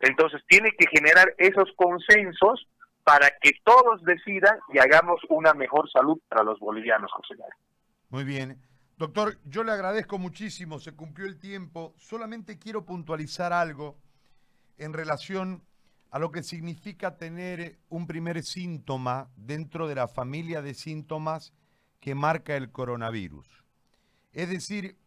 Entonces 0.00 0.40
tiene 0.48 0.70
que 0.72 0.86
generar 0.86 1.34
esos 1.36 1.70
consensos 1.76 2.66
para 3.08 3.30
que 3.40 3.52
todos 3.64 4.04
decidan 4.04 4.58
y 4.68 4.78
hagamos 4.78 5.18
una 5.30 5.54
mejor 5.54 5.90
salud 5.90 6.20
para 6.28 6.42
los 6.42 6.60
bolivianos, 6.60 7.10
José 7.10 7.36
Muy 8.10 8.22
bien. 8.22 8.60
Doctor, 8.98 9.38
yo 9.44 9.64
le 9.64 9.72
agradezco 9.72 10.18
muchísimo, 10.18 10.78
se 10.78 10.94
cumplió 10.94 11.26
el 11.26 11.38
tiempo. 11.38 11.94
Solamente 11.96 12.58
quiero 12.58 12.84
puntualizar 12.84 13.54
algo 13.54 13.96
en 14.76 14.92
relación 14.92 15.64
a 16.10 16.18
lo 16.18 16.30
que 16.30 16.42
significa 16.42 17.16
tener 17.16 17.78
un 17.88 18.06
primer 18.06 18.42
síntoma 18.42 19.30
dentro 19.36 19.88
de 19.88 19.94
la 19.94 20.06
familia 20.06 20.60
de 20.60 20.74
síntomas 20.74 21.54
que 22.00 22.14
marca 22.14 22.56
el 22.56 22.70
coronavirus. 22.72 23.64
Es 24.32 24.50
decir, 24.50 24.98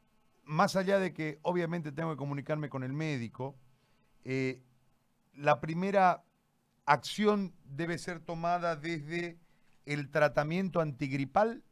más 0.44 0.76
allá 0.76 0.98
de 0.98 1.14
que 1.14 1.38
obviamente 1.44 1.92
tengo 1.92 2.10
que 2.10 2.18
comunicarme 2.18 2.68
con 2.68 2.82
el 2.82 2.94
médico, 2.94 3.56
eh, 4.24 4.60
la 5.36 5.62
primera 5.62 6.24
acción 6.92 7.54
debe 7.66 7.98
ser 7.98 8.20
tomada 8.20 8.76
desde 8.76 9.38
el 9.86 10.12
tratamiento 10.12 10.82
antigripal? 10.82 11.64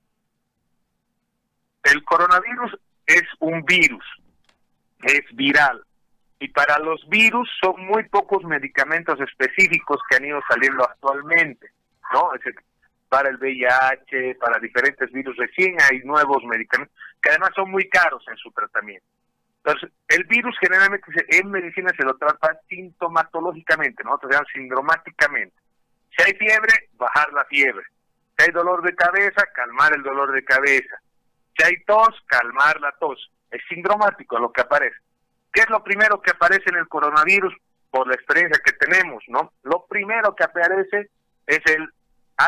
El 1.84 2.04
coronavirus 2.04 2.78
es 3.06 3.24
un 3.40 3.64
virus, 3.64 4.06
es 5.04 5.24
viral. 5.34 5.84
Y 6.40 6.48
para 6.50 6.80
los 6.80 7.08
virus 7.10 7.50
son 7.62 7.86
muy 7.86 8.08
pocos 8.08 8.44
medicamentos 8.46 9.20
específicos 9.20 10.00
que 10.10 10.16
han 10.16 10.26
ido 10.26 10.40
saliendo 10.48 10.84
actualmente, 10.84 11.72
¿no? 12.14 12.32
para 13.10 13.30
el 13.30 13.38
VIH, 13.38 14.36
para 14.36 14.60
diferentes 14.60 15.12
virus, 15.12 15.36
recién 15.36 15.76
hay 15.90 16.00
nuevos 16.04 16.44
medicamentos 16.46 16.96
que 17.22 17.30
además 17.30 17.50
son 17.56 17.72
muy 17.72 17.90
caros 17.90 18.24
en 18.30 18.38
su 18.38 18.52
tratamiento. 18.52 19.06
Entonces, 19.64 19.92
el 20.08 20.24
virus 20.26 20.56
generalmente 20.60 21.06
en 21.28 21.52
medicina 21.52 21.92
se 21.98 22.06
lo 22.06 22.16
trata 22.18 22.60
sintomatológicamente, 22.70 24.04
nosotros 24.04 24.32
llamamos 24.32 24.52
sindromáticamente. 24.54 25.56
Si 26.18 26.24
hay 26.24 26.34
fiebre, 26.34 26.90
bajar 26.94 27.32
la 27.34 27.46
fiebre. 27.46 27.84
Si 28.38 28.46
hay 28.46 28.52
dolor 28.52 28.82
de 28.84 28.96
cabeza, 28.96 29.46
calmar 29.54 29.94
el 29.94 30.04
dolor 30.04 30.32
de 30.32 30.44
cabeza. 30.44 31.02
Si 31.58 31.66
hay 31.66 31.84
tos, 31.86 32.10
calmar 32.28 32.80
la 32.80 32.92
tos. 33.00 33.32
Es 33.52 33.62
sindromático 33.68 34.40
lo 34.40 34.52
que 34.52 34.62
aparece. 34.62 34.98
¿Qué 35.52 35.62
es 35.62 35.70
lo 35.70 35.84
primero 35.84 36.22
que 36.22 36.32
aparece 36.32 36.70
en 36.70 36.78
el 36.78 36.88
coronavirus? 36.88 37.54
Por 37.92 38.08
la 38.08 38.14
experiencia 38.14 38.62
que 38.64 38.74
tenemos, 38.74 39.24
¿no? 39.28 39.52
Lo 39.64 39.86
primero 39.88 40.36
que 40.36 40.44
aparece 40.44 41.10
es 41.48 41.60
el 41.66 41.90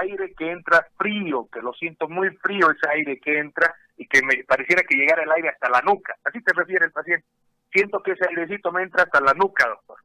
aire 0.02 0.34
que 0.38 0.52
entra 0.52 0.88
frío, 0.98 1.48
que 1.52 1.62
lo 1.62 1.74
siento 1.74 2.08
muy 2.08 2.30
frío 2.38 2.72
ese 2.72 2.90
aire 2.90 3.20
que 3.20 3.40
entra 3.40 3.74
y 3.98 4.08
que 4.08 4.22
me 4.24 4.44
pareciera 4.44 4.84
que 4.84 4.96
llegara 4.96 5.24
el 5.24 5.32
aire 5.32 5.50
hasta 5.50 5.70
la 5.70 5.82
nuca. 5.82 6.16
Así 6.24 6.42
te 6.42 6.54
refiere 6.54 6.86
el 6.86 6.92
paciente. 6.92 7.26
Siento 7.72 8.02
que 8.02 8.12
ese 8.12 8.28
airecito 8.28 8.72
me 8.72 8.84
entra 8.84 9.04
hasta 9.04 9.22
la 9.22 9.34
nuca, 9.34 9.68
doctor. 9.68 9.98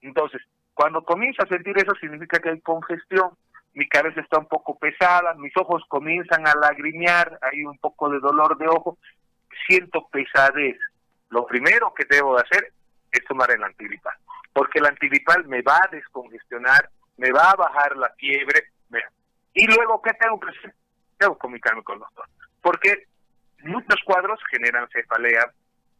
Entonces, 0.00 0.42
cuando 0.74 1.04
comienzo 1.04 1.42
a 1.42 1.48
sentir 1.48 1.76
eso, 1.76 1.92
significa 2.00 2.38
que 2.38 2.50
hay 2.50 2.60
congestión, 2.60 3.30
mi 3.74 3.88
cabeza 3.88 4.20
está 4.20 4.38
un 4.38 4.46
poco 4.46 4.78
pesada, 4.78 5.34
mis 5.34 5.56
ojos 5.56 5.82
comienzan 5.88 6.46
a 6.46 6.54
lagrimear, 6.54 7.38
hay 7.42 7.64
un 7.64 7.78
poco 7.78 8.10
de 8.10 8.20
dolor 8.20 8.56
de 8.58 8.68
ojo, 8.68 8.98
siento 9.66 10.08
pesadez. 10.08 10.78
Lo 11.30 11.46
primero 11.46 11.92
que 11.94 12.04
debo 12.08 12.36
de 12.36 12.42
hacer 12.42 12.72
es 13.10 13.24
tomar 13.24 13.50
el 13.50 13.62
antigripal, 13.62 14.14
porque 14.52 14.78
el 14.78 14.86
antigripal 14.86 15.46
me 15.46 15.62
va 15.62 15.76
a 15.76 15.88
descongestionar, 15.90 16.90
me 17.16 17.30
va 17.30 17.50
a 17.50 17.56
bajar 17.56 17.96
la 17.96 18.10
fiebre, 18.10 18.72
y 19.54 19.66
luego, 19.66 20.00
¿qué 20.02 20.12
tengo 20.14 20.38
que 20.40 20.50
hacer? 20.50 20.74
Tengo 21.18 21.34
que 21.34 21.40
comunicarme 21.40 21.82
con 21.82 21.96
el 21.96 22.00
doctor, 22.00 22.26
porque 22.60 23.06
muchos 23.60 24.00
cuadros 24.04 24.40
generan 24.50 24.88
cefalea, 24.88 25.52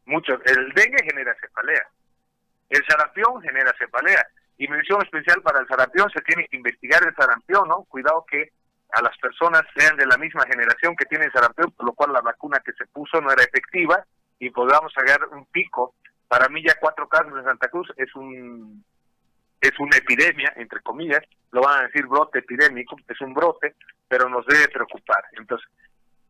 muchos, 0.06 0.40
el 0.46 0.72
dengue 0.74 1.04
genera 1.04 1.34
cefalea, 1.40 1.86
el 2.70 2.84
sarampión 2.86 3.40
genera 3.42 3.72
cefalea, 3.78 4.26
y 4.58 4.68
mención 4.68 5.02
especial 5.02 5.42
para 5.42 5.60
el 5.60 5.66
sarampión, 5.66 6.10
se 6.10 6.20
tiene 6.22 6.46
que 6.48 6.56
investigar 6.56 7.02
el 7.06 7.14
sarampión, 7.14 7.68
¿no? 7.68 7.84
Cuidado 7.84 8.24
que 8.30 8.52
a 8.92 9.02
las 9.02 9.16
personas 9.18 9.62
sean 9.74 9.96
de 9.96 10.06
la 10.06 10.18
misma 10.18 10.44
generación 10.44 10.94
que 10.96 11.06
tienen 11.06 11.32
sarampión, 11.32 11.72
por 11.72 11.86
lo 11.86 11.92
cual 11.94 12.12
la 12.12 12.20
vacuna 12.20 12.60
que 12.64 12.72
se 12.72 12.86
puso 12.86 13.20
no 13.20 13.32
era 13.32 13.42
efectiva 13.42 14.04
y 14.38 14.50
podamos 14.50 14.92
sacar 14.92 15.26
un 15.32 15.46
pico. 15.46 15.94
Para 16.28 16.48
mí 16.48 16.62
ya 16.62 16.74
cuatro 16.78 17.08
casos 17.08 17.32
en 17.36 17.44
Santa 17.44 17.68
Cruz 17.68 17.90
es 17.96 18.14
un 18.14 18.84
es 19.62 19.72
una 19.78 19.96
epidemia, 19.96 20.52
entre 20.56 20.80
comillas, 20.82 21.22
lo 21.52 21.62
van 21.62 21.78
a 21.80 21.86
decir 21.86 22.06
brote 22.06 22.40
epidémico, 22.40 22.96
es 23.08 23.20
un 23.22 23.32
brote, 23.32 23.74
pero 24.08 24.28
nos 24.28 24.44
debe 24.44 24.68
preocupar. 24.68 25.24
Entonces, 25.38 25.66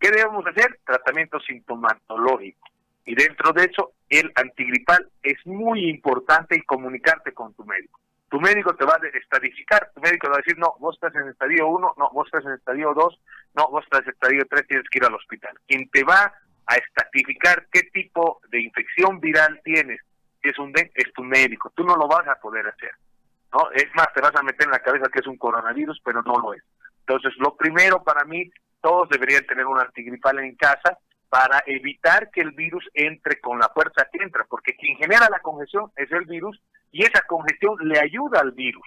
¿Qué 0.02 0.10
debemos 0.10 0.44
hacer? 0.44 0.80
Tratamiento 0.84 1.38
sintomatológico. 1.38 2.68
Y 3.04 3.14
dentro 3.14 3.52
de 3.52 3.66
eso, 3.70 3.92
el 4.08 4.32
antigripal 4.34 5.08
es 5.22 5.36
muy 5.46 5.88
importante 5.88 6.56
y 6.56 6.62
comunicarte 6.62 7.32
con 7.32 7.54
tu 7.54 7.64
médico. 7.64 8.00
Tu 8.28 8.40
médico 8.40 8.74
te 8.74 8.84
va 8.84 8.94
a 8.94 9.16
estadificar, 9.16 9.92
tu 9.94 10.00
médico 10.00 10.28
va 10.28 10.34
a 10.34 10.38
decir, 10.38 10.58
no, 10.58 10.74
vos 10.80 10.96
estás 10.96 11.14
en 11.14 11.28
estadio 11.28 11.68
1, 11.68 11.94
no, 11.96 12.10
vos 12.12 12.26
estás 12.26 12.44
en 12.44 12.54
estadio 12.54 12.92
2, 12.94 13.20
no, 13.54 13.68
vos 13.68 13.84
estás 13.84 14.02
en 14.02 14.10
estadio 14.10 14.44
3, 14.50 14.66
tienes 14.66 14.88
que 14.88 14.98
ir 14.98 15.04
al 15.04 15.14
hospital. 15.14 15.56
Quien 15.68 15.88
te 15.90 16.02
va 16.02 16.34
a 16.66 16.74
estatificar 16.74 17.68
qué 17.70 17.82
tipo 17.92 18.40
de 18.48 18.60
infección 18.60 19.20
viral 19.20 19.60
tienes, 19.62 20.00
si 20.42 20.48
es 20.48 20.58
un 20.58 20.72
es 20.76 21.12
tu 21.12 21.22
médico. 21.22 21.70
Tú 21.76 21.84
no 21.84 21.94
lo 21.94 22.08
vas 22.08 22.26
a 22.26 22.40
poder 22.40 22.66
hacer. 22.66 22.90
¿No? 23.52 23.70
Es 23.72 23.88
más, 23.94 24.12
te 24.14 24.20
vas 24.20 24.34
a 24.34 24.42
meter 24.42 24.66
en 24.66 24.72
la 24.72 24.80
cabeza 24.80 25.08
que 25.12 25.20
es 25.20 25.26
un 25.26 25.36
coronavirus, 25.36 26.00
pero 26.04 26.22
no 26.22 26.38
lo 26.38 26.54
es. 26.54 26.62
Entonces, 27.00 27.32
lo 27.38 27.56
primero 27.56 28.02
para 28.02 28.24
mí 28.24 28.50
todos 28.80 29.08
deberían 29.08 29.46
tener 29.46 29.66
un 29.66 29.80
antigripal 29.80 30.38
en 30.40 30.56
casa 30.56 30.98
para 31.28 31.62
evitar 31.66 32.30
que 32.30 32.42
el 32.42 32.50
virus 32.50 32.84
entre 32.92 33.40
con 33.40 33.58
la 33.58 33.68
fuerza 33.70 34.06
que 34.12 34.22
entra, 34.22 34.44
porque 34.48 34.76
quien 34.76 34.96
genera 34.98 35.28
la 35.30 35.38
congestión 35.38 35.90
es 35.96 36.10
el 36.12 36.26
virus 36.26 36.60
y 36.90 37.04
esa 37.04 37.22
congestión 37.22 37.76
le 37.80 37.98
ayuda 37.98 38.40
al 38.40 38.52
virus. 38.52 38.86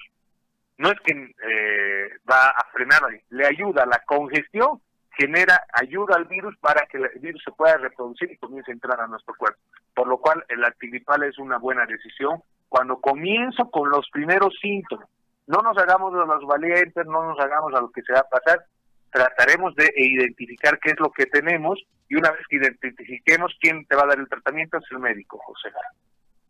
No 0.77 0.91
es 0.91 0.99
que 1.01 1.13
eh, 1.13 2.09
va 2.29 2.49
a 2.49 2.67
frenar, 2.71 3.01
le 3.29 3.47
ayuda. 3.47 3.85
La 3.85 4.03
congestión 4.05 4.81
genera 5.17 5.65
ayuda 5.73 6.17
al 6.17 6.25
virus 6.25 6.55
para 6.57 6.85
que 6.85 6.97
el 6.97 7.09
virus 7.19 7.41
se 7.43 7.51
pueda 7.51 7.77
reproducir 7.77 8.31
y 8.31 8.37
comience 8.37 8.71
a 8.71 8.73
entrar 8.73 8.99
a 8.99 9.07
nuestro 9.07 9.33
cuerpo. 9.35 9.59
Por 9.93 10.07
lo 10.07 10.17
cual 10.17 10.43
el 10.49 10.63
antigripal 10.63 11.23
es 11.23 11.39
una 11.39 11.57
buena 11.57 11.85
decisión 11.85 12.43
cuando 12.75 12.99
comienzo 12.99 13.71
con 13.71 13.89
los 13.89 14.05
primeros 14.11 14.53
síntomas. 14.61 15.07
No 15.47 15.61
nos 15.61 15.77
hagamos 15.77 16.11
de 16.11 16.25
los 16.25 16.45
valientes, 16.45 17.05
no 17.05 17.23
nos 17.23 17.39
hagamos 17.39 17.73
a 17.73 17.79
lo 17.79 17.89
que 17.89 18.01
se 18.01 18.11
va 18.11 18.19
a 18.19 18.27
pasar, 18.27 18.65
trataremos 19.09 19.73
de 19.75 19.93
identificar 19.95 20.77
qué 20.79 20.89
es 20.89 20.99
lo 20.99 21.09
que 21.09 21.25
tenemos 21.25 21.81
y 22.09 22.17
una 22.17 22.31
vez 22.31 22.41
que 22.49 22.57
identifiquemos 22.57 23.55
quién 23.61 23.85
te 23.85 23.95
va 23.95 24.03
a 24.03 24.07
dar 24.07 24.19
el 24.19 24.27
tratamiento 24.27 24.77
es 24.77 24.83
el 24.91 24.99
médico, 24.99 25.39
José. 25.45 25.69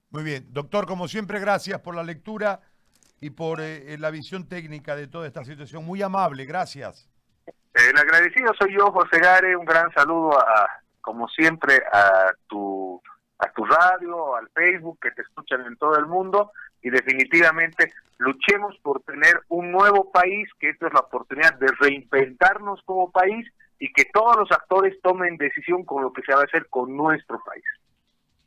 Muy 0.10 0.24
bien, 0.24 0.48
doctor, 0.50 0.88
como 0.88 1.08
siempre, 1.08 1.40
gracias 1.40 1.80
por 1.82 1.94
la 1.94 2.04
lectura 2.04 2.60
y 3.22 3.30
por 3.30 3.62
eh, 3.62 3.94
eh, 3.94 3.98
la 4.00 4.10
visión 4.10 4.50
técnica 4.50 4.96
de 4.96 5.06
toda 5.06 5.28
esta 5.28 5.44
situación. 5.44 5.86
Muy 5.86 6.02
amable, 6.02 6.46
gracias. 6.46 7.08
El 7.72 8.00
agradecido 8.00 8.52
soy 8.60 8.74
yo, 8.74 8.92
José 8.92 9.20
Gare. 9.20 9.56
Un 9.56 9.66
gran 9.66 9.94
saludo, 9.94 10.40
a, 10.40 10.68
como 11.02 11.28
siempre, 11.28 11.84
a 11.94 12.32
tu, 12.48 13.00
a 13.46 13.52
tu 13.52 13.64
radio, 13.64 14.36
al 14.36 14.50
Facebook, 14.50 15.00
que 15.02 15.12
te 15.12 15.22
escuchan 15.22 15.62
en 15.66 15.78
todo 15.78 15.98
el 15.98 16.06
mundo. 16.06 16.52
Y 16.82 16.90
definitivamente 16.90 17.94
luchemos 18.18 18.78
por 18.82 19.02
tener 19.04 19.42
un 19.50 19.72
nuevo 19.72 20.12
país, 20.12 20.50
que 20.60 20.70
esto 20.70 20.88
es 20.88 20.94
la 20.94 21.02
oportunidad 21.02 21.54
de 21.56 21.68
reinventarnos 21.80 22.82
como 22.86 23.12
país 23.12 23.48
y 23.80 23.92
que 23.92 24.06
todos 24.06 24.36
los 24.38 24.52
actores 24.52 25.00
tomen 25.02 25.38
decisión 25.38 25.84
con 25.84 26.04
lo 26.04 26.14
que 26.14 26.22
se 26.22 26.34
va 26.34 26.42
a 26.42 26.46
hacer 26.46 26.68
con 26.70 26.96
nuestro 26.96 27.42
país. 27.44 27.64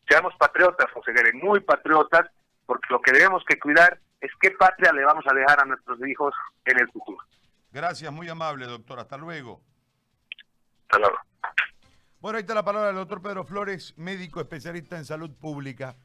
Seamos 0.08 0.34
patriotas, 0.38 0.90
José 0.92 1.12
Gare, 1.12 1.32
muy 1.34 1.60
patriotas, 1.60 2.30
porque 2.64 2.86
lo 2.90 3.00
que 3.00 3.12
debemos 3.12 3.44
que 3.46 3.58
cuidar 3.58 3.98
es 4.20 4.30
qué 4.40 4.50
patria 4.52 4.92
le 4.92 5.04
vamos 5.04 5.24
a 5.30 5.34
dejar 5.34 5.60
a 5.60 5.66
nuestros 5.66 5.98
hijos 6.06 6.34
en 6.64 6.80
el 6.80 6.90
futuro. 6.90 7.18
Gracias, 7.70 8.10
muy 8.10 8.28
amable, 8.28 8.66
doctor. 8.66 8.98
Hasta 8.98 9.16
luego. 9.16 9.60
Hasta 10.82 10.98
luego. 10.98 11.18
Bueno, 12.20 12.38
ahí 12.38 12.40
está 12.40 12.52
la 12.52 12.64
palabra 12.64 12.88
del 12.88 12.96
doctor 12.96 13.22
Pedro 13.22 13.44
Flores, 13.44 13.94
médico 13.96 14.40
especialista 14.40 14.98
en 14.98 15.04
salud 15.04 15.30
pública. 15.30 15.96